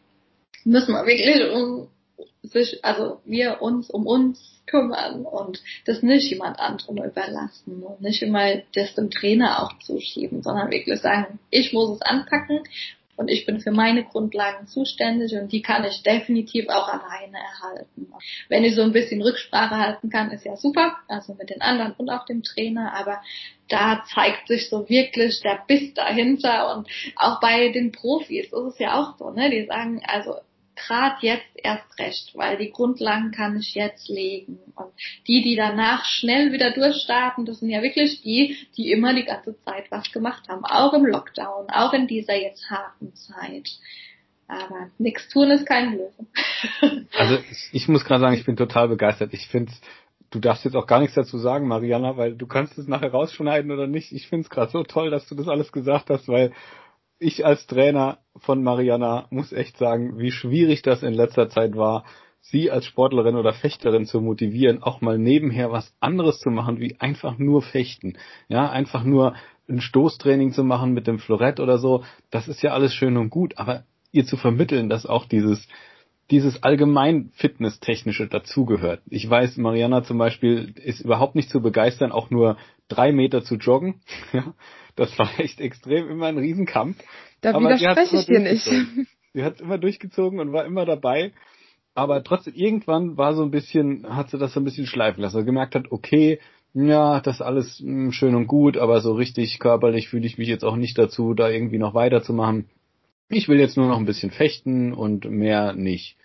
[0.65, 1.89] müssen wir wirklich um
[2.43, 8.23] sich, also wir uns um uns kümmern und das nicht jemand anderem überlassen und nicht
[8.23, 12.61] immer das dem Trainer auch zuschieben, sondern wirklich sagen, ich muss es anpacken
[13.19, 18.13] und ich bin für meine Grundlagen zuständig und die kann ich definitiv auch alleine erhalten.
[18.49, 21.93] Wenn ich so ein bisschen Rücksprache halten kann, ist ja super, also mit den anderen
[21.95, 23.21] und auch dem Trainer, aber
[23.69, 28.79] da zeigt sich so wirklich der Biss dahinter und auch bei den Profis ist es
[28.79, 29.51] ja auch so, ne?
[29.51, 30.37] Die sagen, also
[30.79, 34.59] gerade jetzt erst recht, weil die Grundlagen kann ich jetzt legen.
[34.75, 34.93] Und
[35.27, 39.59] die, die danach schnell wieder durchstarten, das sind ja wirklich die, die immer die ganze
[39.65, 43.71] Zeit was gemacht haben, auch im Lockdown, auch in dieser jetzt harten Zeit.
[44.47, 46.27] Aber nichts tun ist kein Lösung.
[47.17, 49.35] also ich, ich muss gerade sagen, ich bin total begeistert.
[49.35, 49.73] Ich finde
[50.31, 53.71] du darfst jetzt auch gar nichts dazu sagen, Mariana, weil du kannst es nachher rausschneiden
[53.71, 54.13] oder nicht.
[54.13, 56.53] Ich finde es gerade so toll, dass du das alles gesagt hast, weil
[57.19, 62.05] ich als Trainer von Mariana muss echt sagen, wie schwierig das in letzter Zeit war,
[62.41, 66.97] sie als Sportlerin oder Fechterin zu motivieren, auch mal nebenher was anderes zu machen, wie
[67.01, 68.17] einfach nur fechten.
[68.49, 69.35] Ja, einfach nur
[69.69, 72.05] ein Stoßtraining zu machen mit dem Florett oder so.
[72.31, 75.69] Das ist ja alles schön und gut, aber ihr zu vermitteln, dass auch dieses,
[76.31, 79.03] dieses allgemein Fitnesstechnische dazugehört.
[79.11, 82.57] Ich weiß, Mariana zum Beispiel ist überhaupt nicht zu begeistern, auch nur
[82.89, 84.01] drei Meter zu joggen.
[84.33, 84.55] Ja,
[84.97, 86.97] das war echt extrem immer ein Riesenkampf.
[87.41, 88.69] Da aber widerspreche ich dir nicht.
[89.33, 91.33] Sie hat immer durchgezogen und war immer dabei.
[91.95, 95.47] Aber trotzdem, irgendwann war so ein bisschen, hat sie das so ein bisschen schleifen lassen.
[95.47, 96.41] Gemerkt hat, okay,
[96.75, 100.49] ja, das alles mh, hm, schön und gut, aber so richtig körperlich fühle ich mich
[100.49, 102.69] jetzt auch nicht dazu, da irgendwie noch weiterzumachen.
[103.29, 106.17] Ich will jetzt nur noch ein bisschen fechten und mehr nicht.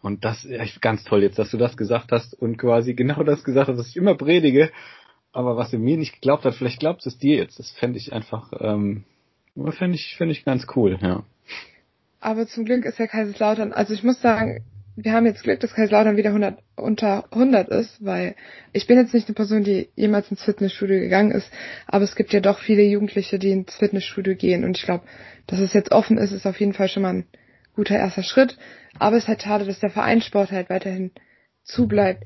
[0.00, 3.44] Und das ist ganz toll jetzt, dass du das gesagt hast und quasi genau das
[3.44, 4.70] gesagt hast, was ich immer predige,
[5.38, 7.60] aber was er mir nicht geglaubt hat, vielleicht glaubt es dir jetzt.
[7.60, 9.04] Das fände ich einfach, ähm,
[9.70, 11.22] fände ich, fände ich ganz cool, ja.
[12.18, 14.64] Aber zum Glück ist ja Kaiserslautern, also ich muss sagen,
[14.96, 18.34] wir haben jetzt Glück, dass Kaiserslautern wieder 100, unter 100 ist, weil
[18.72, 21.48] ich bin jetzt nicht eine Person, die jemals ins Fitnessstudio gegangen ist,
[21.86, 25.04] aber es gibt ja doch viele Jugendliche, die ins Fitnessstudio gehen und ich glaube,
[25.46, 27.26] dass es jetzt offen ist, ist auf jeden Fall schon mal ein
[27.76, 28.58] guter erster Schritt.
[28.98, 31.12] Aber es ist halt schade, dass der Vereinssport halt weiterhin
[31.62, 32.24] zubleibt.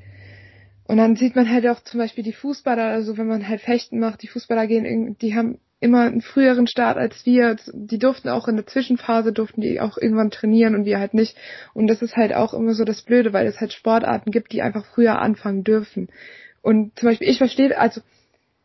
[0.85, 3.99] Und dann sieht man halt auch zum Beispiel die Fußballer, also wenn man halt Fechten
[3.99, 7.57] macht, die Fußballer gehen, die haben immer einen früheren Start als wir.
[7.73, 11.35] Die durften auch in der Zwischenphase, durften die auch irgendwann trainieren und wir halt nicht.
[11.73, 14.61] Und das ist halt auch immer so das Blöde, weil es halt Sportarten gibt, die
[14.61, 16.07] einfach früher anfangen dürfen.
[16.61, 17.99] Und zum Beispiel, ich verstehe, also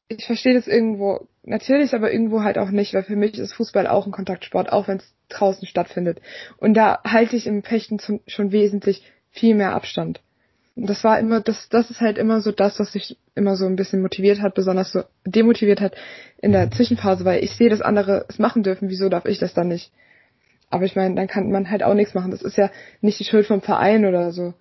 [0.07, 3.89] ich verstehe das irgendwo natürlich, aber irgendwo halt auch nicht, weil für mich ist Fußball
[3.89, 6.21] auch ein Kontaktsport, auch wenn es draußen stattfindet.
[6.59, 10.21] Und da halte ich im Fechten zum, schon wesentlich viel mehr Abstand.
[10.81, 13.75] Das war immer, das, das ist halt immer so das, was sich immer so ein
[13.75, 15.97] bisschen motiviert hat, besonders so demotiviert hat
[16.41, 19.55] in der Zwischenphase, weil ich sehe, dass andere es machen dürfen, wieso darf ich das
[19.55, 19.91] dann nicht?
[20.71, 22.31] Aber ich meine, dann kann man halt auch nichts machen.
[22.31, 22.71] Das ist ja
[23.01, 24.55] nicht die Schuld vom Verein oder so.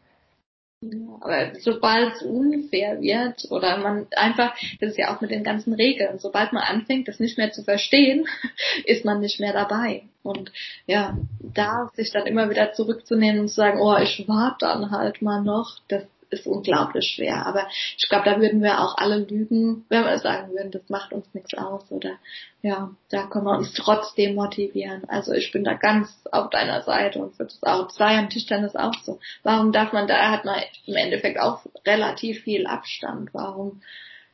[1.21, 5.73] Aber sobald es unfair wird oder man einfach, das ist ja auch mit den ganzen
[5.73, 8.27] Regeln, sobald man anfängt, das nicht mehr zu verstehen,
[8.85, 10.03] ist man nicht mehr dabei.
[10.21, 10.51] Und
[10.85, 15.23] ja, da sich dann immer wieder zurückzunehmen und zu sagen, oh, ich warte dann halt
[15.23, 17.45] mal noch, das ist unglaublich schwer.
[17.45, 17.67] Aber
[17.97, 21.33] ich glaube, da würden wir auch alle lügen, wenn wir sagen würden, das macht uns
[21.33, 22.17] nichts aus oder
[22.61, 25.03] ja, da können wir uns trotzdem motivieren.
[25.07, 28.19] Also ich bin da ganz auf deiner Seite und würde es auch, das war ja
[28.19, 29.19] im Tischtennis auch so.
[29.43, 33.33] Warum darf man, da hat man im Endeffekt auch relativ viel Abstand.
[33.33, 33.81] Warum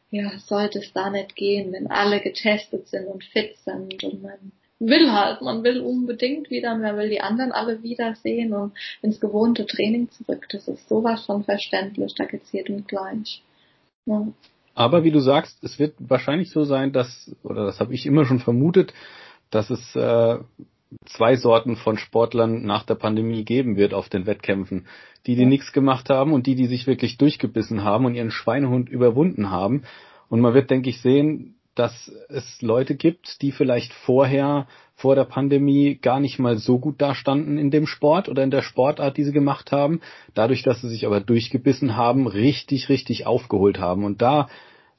[0.09, 4.51] ja, sollte es da nicht gehen, wenn alle getestet sind und fit sind und man
[4.87, 9.65] will halt, man will unbedingt wieder, man will die anderen alle wiedersehen und ins gewohnte
[9.65, 10.47] Training zurück.
[10.51, 13.41] Das ist sowas von verständlich, da geht's jedem gleich.
[14.05, 14.27] Ja.
[14.75, 18.25] Aber wie du sagst, es wird wahrscheinlich so sein, dass, oder das habe ich immer
[18.25, 18.93] schon vermutet,
[19.51, 20.39] dass es äh,
[21.05, 24.87] zwei Sorten von Sportlern nach der Pandemie geben wird auf den Wettkämpfen.
[25.25, 28.89] Die, die nichts gemacht haben und die, die sich wirklich durchgebissen haben und ihren Schweinehund
[28.89, 29.83] überwunden haben.
[30.29, 35.25] Und man wird, denke ich, sehen, dass es Leute gibt, die vielleicht vorher, vor der
[35.25, 39.23] Pandemie, gar nicht mal so gut dastanden in dem Sport oder in der Sportart, die
[39.23, 40.01] sie gemacht haben,
[40.33, 44.03] dadurch, dass sie sich aber durchgebissen haben, richtig, richtig aufgeholt haben.
[44.03, 44.49] Und da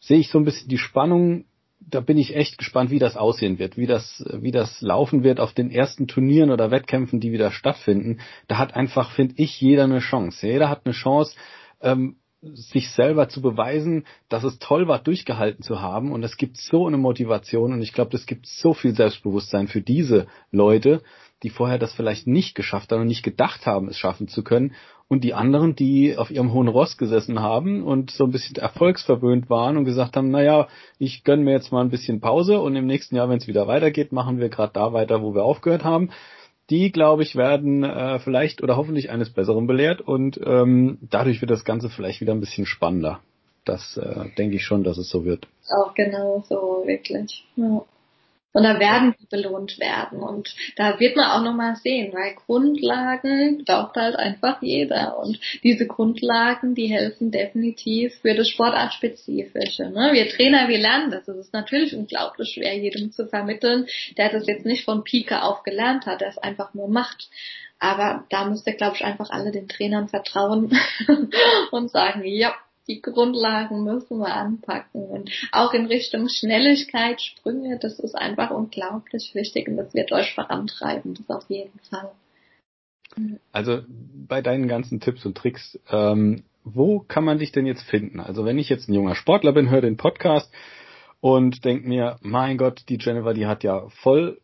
[0.01, 1.45] sehe ich so ein bisschen die Spannung,
[1.81, 5.39] da bin ich echt gespannt, wie das aussehen wird, wie das, wie das laufen wird
[5.39, 8.19] auf den ersten Turnieren oder Wettkämpfen, die wieder stattfinden.
[8.49, 10.47] Da hat einfach, finde ich, jeder eine Chance.
[10.47, 11.37] Jeder hat eine Chance,
[11.83, 12.17] ähm,
[12.53, 16.13] sich selber zu beweisen, dass es toll war, durchgehalten zu haben.
[16.13, 19.81] Und es gibt so eine Motivation und ich glaube, es gibt so viel Selbstbewusstsein für
[19.81, 21.03] diese Leute,
[21.43, 24.75] die vorher das vielleicht nicht geschafft haben und nicht gedacht haben, es schaffen zu können.
[25.09, 29.51] Und die anderen, die auf ihrem hohen Ross gesessen haben und so ein bisschen erfolgsverwöhnt
[29.51, 30.69] waren und gesagt haben, naja,
[30.99, 33.67] ich gönne mir jetzt mal ein bisschen Pause und im nächsten Jahr, wenn es wieder
[33.67, 36.11] weitergeht, machen wir gerade da weiter, wo wir aufgehört haben
[36.71, 41.51] die, glaube ich, werden äh, vielleicht oder hoffentlich eines Besseren belehrt und ähm, dadurch wird
[41.51, 43.21] das Ganze vielleicht wieder ein bisschen spannender.
[43.65, 45.47] Das äh, denke ich schon, dass es so wird.
[45.71, 47.45] Auch genau so, wirklich.
[47.57, 47.85] Ja.
[48.55, 50.21] Und da werden die belohnt werden.
[50.21, 55.19] Und da wird man auch nochmal sehen, weil Grundlagen braucht halt einfach jeder.
[55.19, 59.91] Und diese Grundlagen, die helfen definitiv für das Sportartspezifische.
[59.91, 60.11] Ne?
[60.13, 61.27] Wir Trainer, wir lernen das.
[61.27, 63.87] Es ist natürlich unglaublich schwer, jedem zu vermitteln,
[64.17, 67.29] der das jetzt nicht von Pike auf gelernt hat, der es einfach nur macht.
[67.81, 70.79] Aber da müsst ihr, glaube ich, einfach alle den Trainern vertrauen
[71.73, 72.55] und sagen, ja,
[72.87, 75.05] die Grundlagen müssen wir anpacken.
[75.05, 80.35] Und auch in Richtung Schnelligkeit, Sprünge, das ist einfach unglaublich wichtig und das wird euch
[80.35, 82.11] vorantreiben, das auf jeden Fall.
[83.53, 88.21] Also bei deinen ganzen Tipps und Tricks, ähm, wo kann man dich denn jetzt finden?
[88.21, 90.51] Also wenn ich jetzt ein junger Sportler bin, höre den Podcast
[91.21, 94.41] und denke mir, mein Gott, die Jennifer, die hat ja voll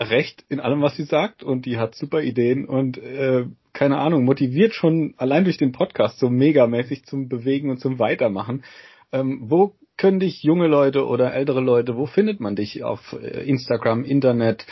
[0.00, 4.24] recht in allem, was sie sagt und die hat super Ideen und äh, keine Ahnung,
[4.24, 8.64] motiviert schon allein durch den Podcast so megamäßig zum Bewegen und zum Weitermachen.
[9.12, 13.44] Ähm, wo können dich junge Leute oder ältere Leute, wo findet man dich auf äh,
[13.48, 14.66] Instagram, Internet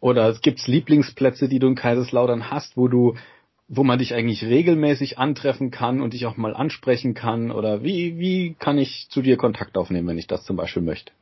[0.00, 3.14] oder gibt's Lieblingsplätze, die du in Kaiserslautern hast, wo du
[3.74, 7.50] wo man dich eigentlich regelmäßig antreffen kann und dich auch mal ansprechen kann?
[7.50, 11.12] Oder wie, wie kann ich zu dir Kontakt aufnehmen, wenn ich das zum Beispiel möchte?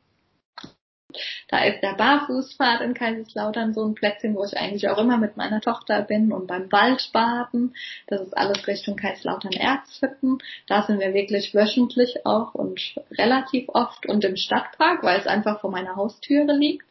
[1.47, 5.37] Da ist der Barfußpfad in Kaiserslautern so ein Plätzchen, wo ich eigentlich auch immer mit
[5.37, 7.75] meiner Tochter bin und beim Waldbaden.
[8.07, 10.39] Das ist alles Richtung Kaiserslautern Erzhütten.
[10.67, 12.81] Da sind wir wirklich wöchentlich auch und
[13.17, 16.85] relativ oft und im Stadtpark, weil es einfach vor meiner Haustüre liegt.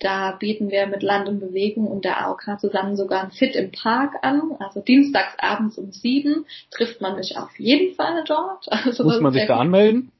[0.00, 3.70] Da bieten wir mit Land und Bewegung und der AOK zusammen sogar ein Fit im
[3.70, 4.54] Park an.
[4.58, 8.66] Also dienstags abends um sieben trifft man mich auf jeden Fall dort.
[8.68, 10.10] Also Muss man sich da anmelden?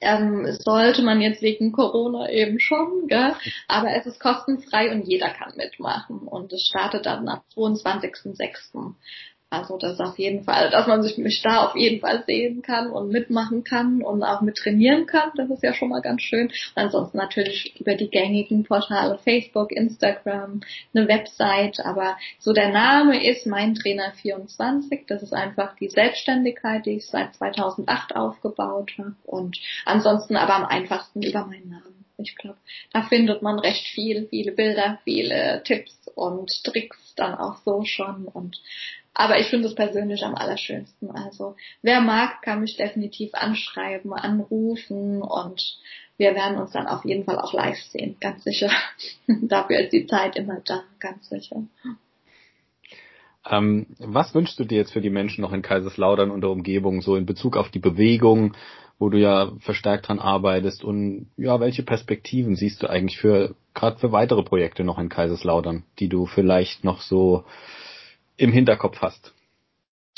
[0.00, 3.34] Ähm, sollte man jetzt wegen Corona eben schon, gell?
[3.66, 8.94] aber es ist kostenfrei und jeder kann mitmachen und es startet dann am 22.06.
[9.48, 12.90] Also das auf jeden Fall, dass man sich mich da auf jeden Fall sehen kann
[12.90, 15.30] und mitmachen kann und auch mit trainieren kann.
[15.36, 16.48] Das ist ja schon mal ganz schön.
[16.48, 21.78] Und ansonsten natürlich über die gängigen Portale Facebook, Instagram, eine Website.
[21.78, 25.06] Aber so der Name ist mein Trainer 24.
[25.06, 29.14] Das ist einfach die Selbstständigkeit, die ich seit 2008 aufgebaut habe.
[29.24, 32.04] Und ansonsten aber am einfachsten über meinen Namen.
[32.18, 32.58] Ich glaube,
[32.92, 38.26] da findet man recht viel, viele Bilder, viele Tipps und Tricks dann auch so schon
[38.26, 38.56] und
[39.18, 41.10] aber ich finde es persönlich am allerschönsten.
[41.10, 45.78] Also wer mag, kann mich definitiv anschreiben, anrufen und
[46.18, 48.70] wir werden uns dann auf jeden Fall auch live sehen, ganz sicher.
[49.26, 51.62] Dafür ist die Zeit immer da, ganz sicher.
[53.50, 57.00] Ähm, was wünschst du dir jetzt für die Menschen noch in Kaiserslautern und der Umgebung,
[57.00, 58.54] so in Bezug auf die Bewegung,
[58.98, 63.98] wo du ja verstärkt dran arbeitest und ja, welche Perspektiven siehst du eigentlich für gerade
[63.98, 67.44] für weitere Projekte noch in Kaiserslautern, die du vielleicht noch so
[68.36, 69.35] im Hinterkopf hast?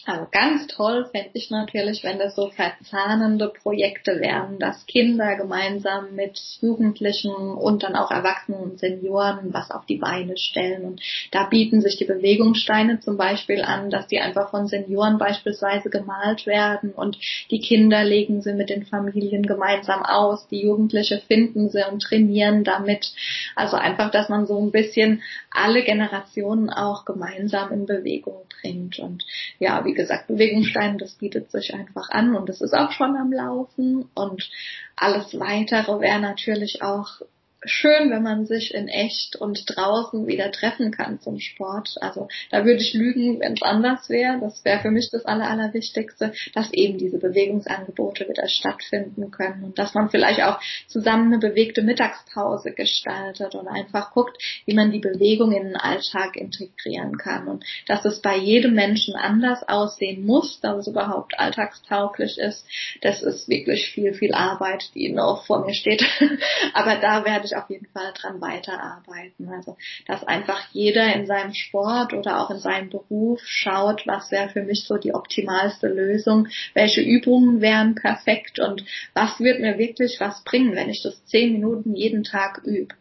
[0.09, 6.15] Also ganz toll fände ich natürlich, wenn das so verzahnende Projekte wären, dass Kinder gemeinsam
[6.15, 10.85] mit Jugendlichen und dann auch Erwachsenen und Senioren was auf die Beine stellen.
[10.85, 15.91] Und da bieten sich die Bewegungssteine zum Beispiel an, dass die einfach von Senioren beispielsweise
[15.91, 17.19] gemalt werden und
[17.51, 22.65] die Kinder legen sie mit den Familien gemeinsam aus, die Jugendliche finden sie und trainieren
[22.65, 23.13] damit.
[23.55, 28.99] Also einfach, dass man so ein bisschen alle Generationen auch gemeinsam in Bewegung bringt.
[28.99, 29.27] Und
[29.59, 33.33] ja, wie gesagt, Bewegungsstein, das bietet sich einfach an und es ist auch schon am
[33.33, 34.49] Laufen und
[34.97, 37.21] alles weitere wäre natürlich auch
[37.65, 41.97] schön, wenn man sich in echt und draußen wieder treffen kann zum Sport.
[42.01, 44.39] Also da würde ich lügen, wenn es anders wäre.
[44.41, 49.79] Das wäre für mich das Aller, Allerwichtigste, dass eben diese Bewegungsangebote wieder stattfinden können und
[49.79, 55.01] dass man vielleicht auch zusammen eine bewegte Mittagspause gestaltet und einfach guckt, wie man die
[55.01, 60.61] Bewegung in den Alltag integrieren kann und dass es bei jedem Menschen anders aussehen muss,
[60.61, 62.65] dass es überhaupt alltagstauglich ist.
[63.03, 66.05] Das ist wirklich viel, viel Arbeit, die noch vor mir steht.
[66.73, 69.49] Aber da werde ich auf jeden Fall dran weiterarbeiten.
[69.49, 69.77] Also,
[70.07, 74.63] dass einfach jeder in seinem Sport oder auch in seinem Beruf schaut, was wäre für
[74.63, 78.85] mich so die optimalste Lösung, welche Übungen wären perfekt und
[79.15, 82.95] was wird mir wirklich was bringen, wenn ich das zehn Minuten jeden Tag übe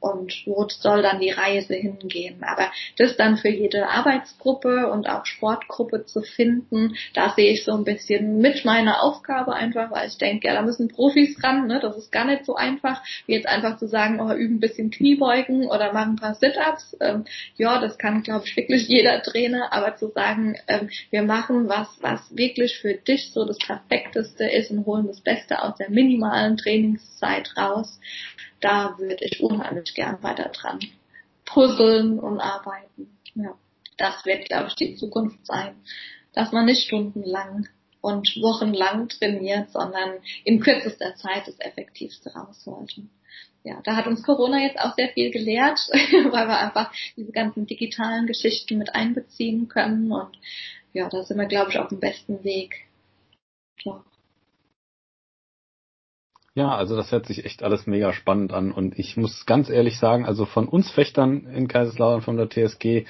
[0.00, 2.42] und wo soll dann die Reise hingehen.
[2.42, 7.72] Aber das dann für jede Arbeitsgruppe und auch Sportgruppe zu finden, da sehe ich so
[7.72, 11.80] ein bisschen mit meiner Aufgabe einfach, weil ich denke, ja, da müssen Profis ran, ne?
[11.80, 14.90] das ist gar nicht so einfach, wie jetzt einfach zu sagen, oh, üben ein bisschen
[14.90, 16.96] Kniebeugen oder machen ein paar Sit-Ups.
[17.00, 17.24] Ähm,
[17.56, 21.88] ja, das kann, glaube ich, wirklich jeder Trainer, aber zu sagen, ähm, wir machen was,
[22.00, 26.56] was wirklich für dich so das Perfekteste ist und holen das Beste aus der minimalen
[26.56, 27.98] Trainingszeit raus,
[28.60, 30.80] da würde ich unheimlich gern weiter dran
[31.48, 33.18] puzzeln und arbeiten.
[33.34, 33.54] Ja,
[33.96, 35.74] das wird, glaube ich, die Zukunft sein,
[36.32, 37.68] dass man nicht stundenlang
[38.00, 43.00] und wochenlang trainiert, sondern in kürzester Zeit das Effektivste rausholt.
[43.64, 47.66] Ja, da hat uns Corona jetzt auch sehr viel gelehrt, weil wir einfach diese ganzen
[47.66, 50.38] digitalen Geschichten mit einbeziehen können und
[50.92, 52.86] ja, da sind wir, glaube ich, auf dem besten Weg.
[53.84, 54.04] Doch.
[56.58, 59.96] Ja, also das hört sich echt alles mega spannend an und ich muss ganz ehrlich
[60.00, 63.04] sagen, also von uns Fechtern in Kaiserslautern von der TSG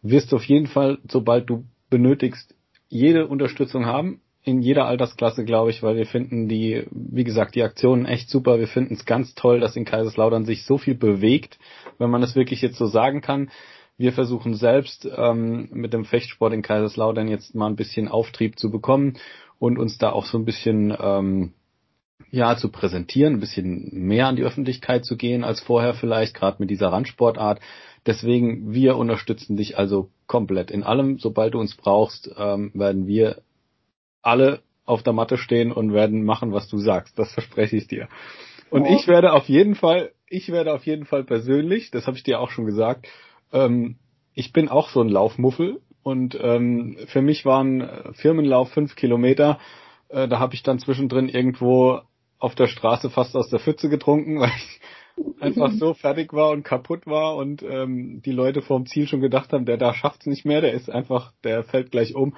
[0.00, 2.54] wirst du auf jeden Fall, sobald du benötigst,
[2.88, 7.62] jede Unterstützung haben in jeder Altersklasse, glaube ich, weil wir finden die, wie gesagt, die
[7.62, 8.58] Aktionen echt super.
[8.58, 11.58] Wir finden es ganz toll, dass in Kaiserslautern sich so viel bewegt,
[11.98, 13.50] wenn man es wirklich jetzt so sagen kann.
[13.98, 18.70] Wir versuchen selbst ähm, mit dem Fechtsport in Kaiserslautern jetzt mal ein bisschen Auftrieb zu
[18.70, 19.18] bekommen
[19.58, 21.52] und uns da auch so ein bisschen ähm,
[22.30, 26.56] ja zu präsentieren, ein bisschen mehr an die Öffentlichkeit zu gehen als vorher vielleicht, gerade
[26.60, 27.60] mit dieser Randsportart.
[28.06, 31.18] Deswegen, wir unterstützen dich also komplett in allem.
[31.18, 33.42] Sobald du uns brauchst, ähm, werden wir
[34.22, 37.18] alle auf der Matte stehen und werden machen, was du sagst.
[37.18, 38.08] Das verspreche ich dir.
[38.70, 38.94] Und oh.
[38.94, 42.40] ich werde auf jeden Fall, ich werde auf jeden Fall persönlich, das habe ich dir
[42.40, 43.06] auch schon gesagt,
[43.52, 43.96] ähm,
[44.34, 49.58] ich bin auch so ein Laufmuffel und ähm, für mich waren Firmenlauf fünf Kilometer.
[50.08, 52.00] Äh, da habe ich dann zwischendrin irgendwo
[52.38, 54.80] auf der Straße fast aus der Pfütze getrunken, weil ich
[55.40, 59.52] einfach so fertig war und kaputt war und ähm, die Leute vorm Ziel schon gedacht
[59.52, 62.36] haben, der da schafft's nicht mehr, der ist einfach, der fällt gleich um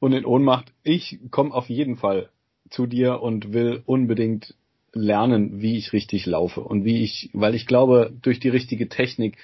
[0.00, 0.72] und in Ohnmacht.
[0.82, 2.30] Ich komme auf jeden Fall
[2.70, 4.54] zu dir und will unbedingt
[4.92, 9.36] lernen, wie ich richtig laufe und wie ich, weil ich glaube, durch die richtige Technik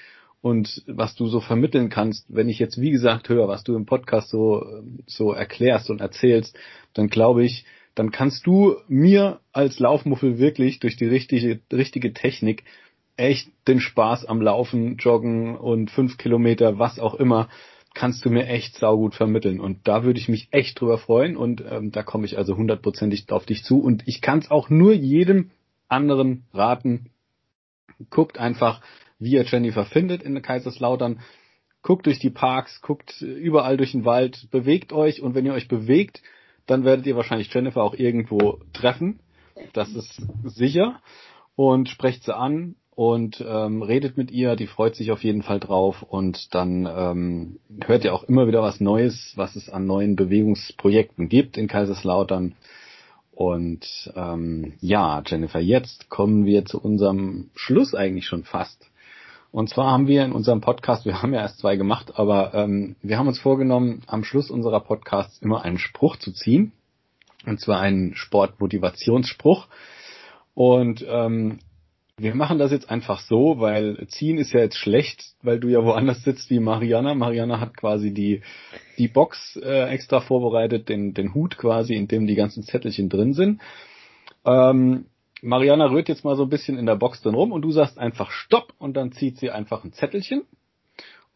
[0.45, 3.87] und was du so vermitteln kannst, wenn ich jetzt wie gesagt höre, was du im
[3.87, 4.63] Podcast so
[5.07, 6.55] so erklärst und erzählst,
[6.93, 7.65] dann glaube ich,
[7.95, 12.63] dann kannst du mir als Laufmuffel wirklich durch die richtige richtige Technik
[13.17, 17.49] echt den Spaß am Laufen, Joggen und fünf Kilometer, was auch immer,
[17.95, 19.59] kannst du mir echt saugut vermitteln.
[19.59, 21.37] Und da würde ich mich echt drüber freuen.
[21.37, 23.79] Und ähm, da komme ich also hundertprozentig auf dich zu.
[23.79, 25.49] Und ich kann es auch nur jedem
[25.87, 27.09] anderen raten.
[28.11, 28.81] Guckt einfach,
[29.19, 31.19] wie ihr Jennifer findet in Kaiserslautern.
[31.81, 35.67] Guckt durch die Parks, guckt überall durch den Wald, bewegt euch und wenn ihr euch
[35.67, 36.21] bewegt,
[36.65, 39.19] dann werdet ihr wahrscheinlich Jennifer auch irgendwo treffen.
[39.73, 40.99] Das ist sicher.
[41.55, 45.59] Und sprecht sie an und ähm, redet mit ihr, die freut sich auf jeden Fall
[45.59, 50.15] drauf und dann ähm, hört ihr auch immer wieder was Neues, was es an neuen
[50.15, 52.55] Bewegungsprojekten gibt in Kaiserslautern.
[53.31, 58.89] Und ähm, ja, Jennifer, jetzt kommen wir zu unserem Schluss eigentlich schon fast.
[59.55, 62.97] Und zwar haben wir in unserem Podcast, wir haben ja erst zwei gemacht, aber ähm,
[63.01, 66.73] wir haben uns vorgenommen, am Schluss unserer Podcasts immer einen Spruch zu ziehen.
[67.45, 69.69] Und zwar einen Sportmotivationsspruch.
[70.55, 71.59] Und ähm,
[72.17, 75.85] wir machen das jetzt einfach so, weil ziehen ist ja jetzt schlecht, weil du ja
[75.85, 77.15] woanders sitzt wie Mariana.
[77.15, 78.41] Mariana hat quasi die,
[78.97, 83.31] die Box äh, extra vorbereitet, den, den Hut quasi, in dem die ganzen Zettelchen drin
[83.31, 83.61] sind.
[84.43, 85.05] Ähm,
[85.45, 87.99] Mariana rührt jetzt mal so ein bisschen in der Box drin rum und du sagst
[87.99, 90.41] einfach Stopp und dann zieht sie einfach ein Zettelchen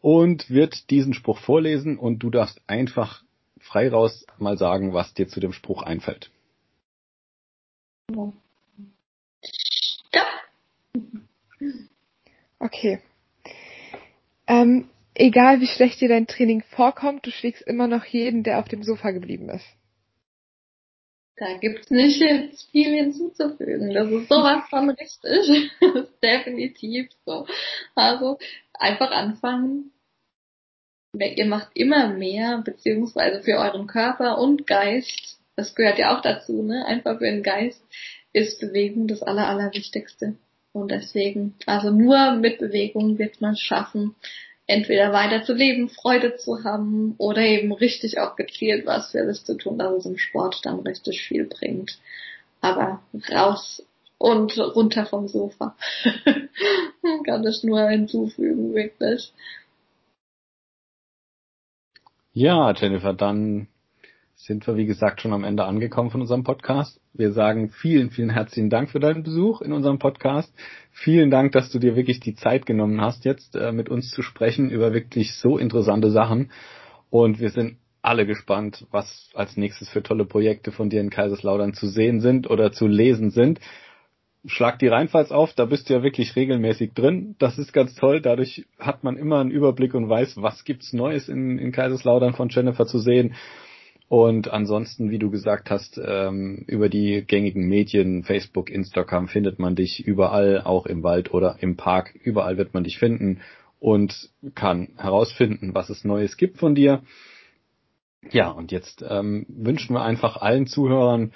[0.02, 3.24] und wird diesen Spruch vorlesen und du darfst einfach
[3.60, 6.32] frei raus mal sagen, was dir zu dem Spruch einfällt.
[12.58, 13.02] Okay.
[14.48, 18.68] Ähm, egal wie schlecht dir dein Training vorkommt, du schlägst immer noch jeden, der auf
[18.68, 19.68] dem Sofa geblieben ist.
[21.40, 22.22] Da gibt's nicht
[22.72, 23.94] viel hinzuzufügen.
[23.94, 25.72] Das ist sowas von richtig.
[26.24, 27.48] Definitiv so.
[27.96, 28.38] Also
[28.74, 29.92] einfach anfangen.
[31.14, 36.62] Ihr macht immer mehr, beziehungsweise für euren Körper und Geist, das gehört ja auch dazu,
[36.62, 36.86] ne?
[36.86, 37.82] Einfach für den Geist
[38.34, 40.36] ist Bewegung das Aller, Allerwichtigste.
[40.74, 44.16] Und deswegen, also nur mit Bewegung wird man es schaffen,
[44.70, 49.44] entweder weiter zu leben, Freude zu haben oder eben richtig auch gezielt was für das
[49.44, 51.98] zu tun, dass es im Sport dann richtig viel bringt.
[52.62, 53.02] Aber
[53.32, 53.84] raus
[54.20, 55.76] und runter vom Sofa.
[57.26, 59.34] Kann ich nur hinzufügen, wirklich.
[62.34, 63.69] Ja, Jennifer, dann
[64.50, 67.00] sind wir, wie gesagt, schon am Ende angekommen von unserem Podcast.
[67.14, 70.52] Wir sagen vielen, vielen herzlichen Dank für deinen Besuch in unserem Podcast.
[70.92, 74.24] Vielen Dank, dass du dir wirklich die Zeit genommen hast, jetzt äh, mit uns zu
[74.24, 76.52] sprechen über wirklich so interessante Sachen.
[77.12, 81.76] Und wir sind alle gespannt, was als nächstes für tolle Projekte von dir in Kaiserslautern
[81.76, 83.60] zu sehen sind oder zu lesen sind.
[84.48, 87.36] Schlag die Rheinpfalz auf, da bist du ja wirklich regelmäßig drin.
[87.38, 88.20] Das ist ganz toll.
[88.20, 92.50] Dadurch hat man immer einen Überblick und weiß, was gibt's Neues in, in Kaiserslautern von
[92.50, 93.36] Jennifer zu sehen.
[94.10, 99.76] Und ansonsten, wie du gesagt hast, ähm, über die gängigen Medien, Facebook, Instagram, findet man
[99.76, 102.16] dich überall, auch im Wald oder im Park.
[102.16, 103.42] Überall wird man dich finden
[103.80, 107.04] und kann herausfinden, was es Neues gibt von dir.
[108.32, 111.32] Ja, und jetzt ähm, wünschen wir einfach allen Zuhörern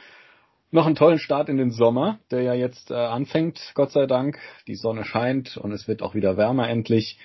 [0.72, 4.40] noch einen tollen Start in den Sommer, der ja jetzt äh, anfängt, Gott sei Dank.
[4.66, 7.20] Die Sonne scheint und es wird auch wieder wärmer endlich.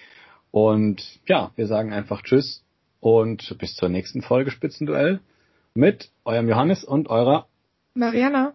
[0.51, 2.63] Und ja, wir sagen einfach Tschüss
[3.01, 5.21] und bis zur nächsten Folge Spitzenduell
[5.79, 7.47] mit eurem Johannes und eurer
[7.95, 8.55] Mariana.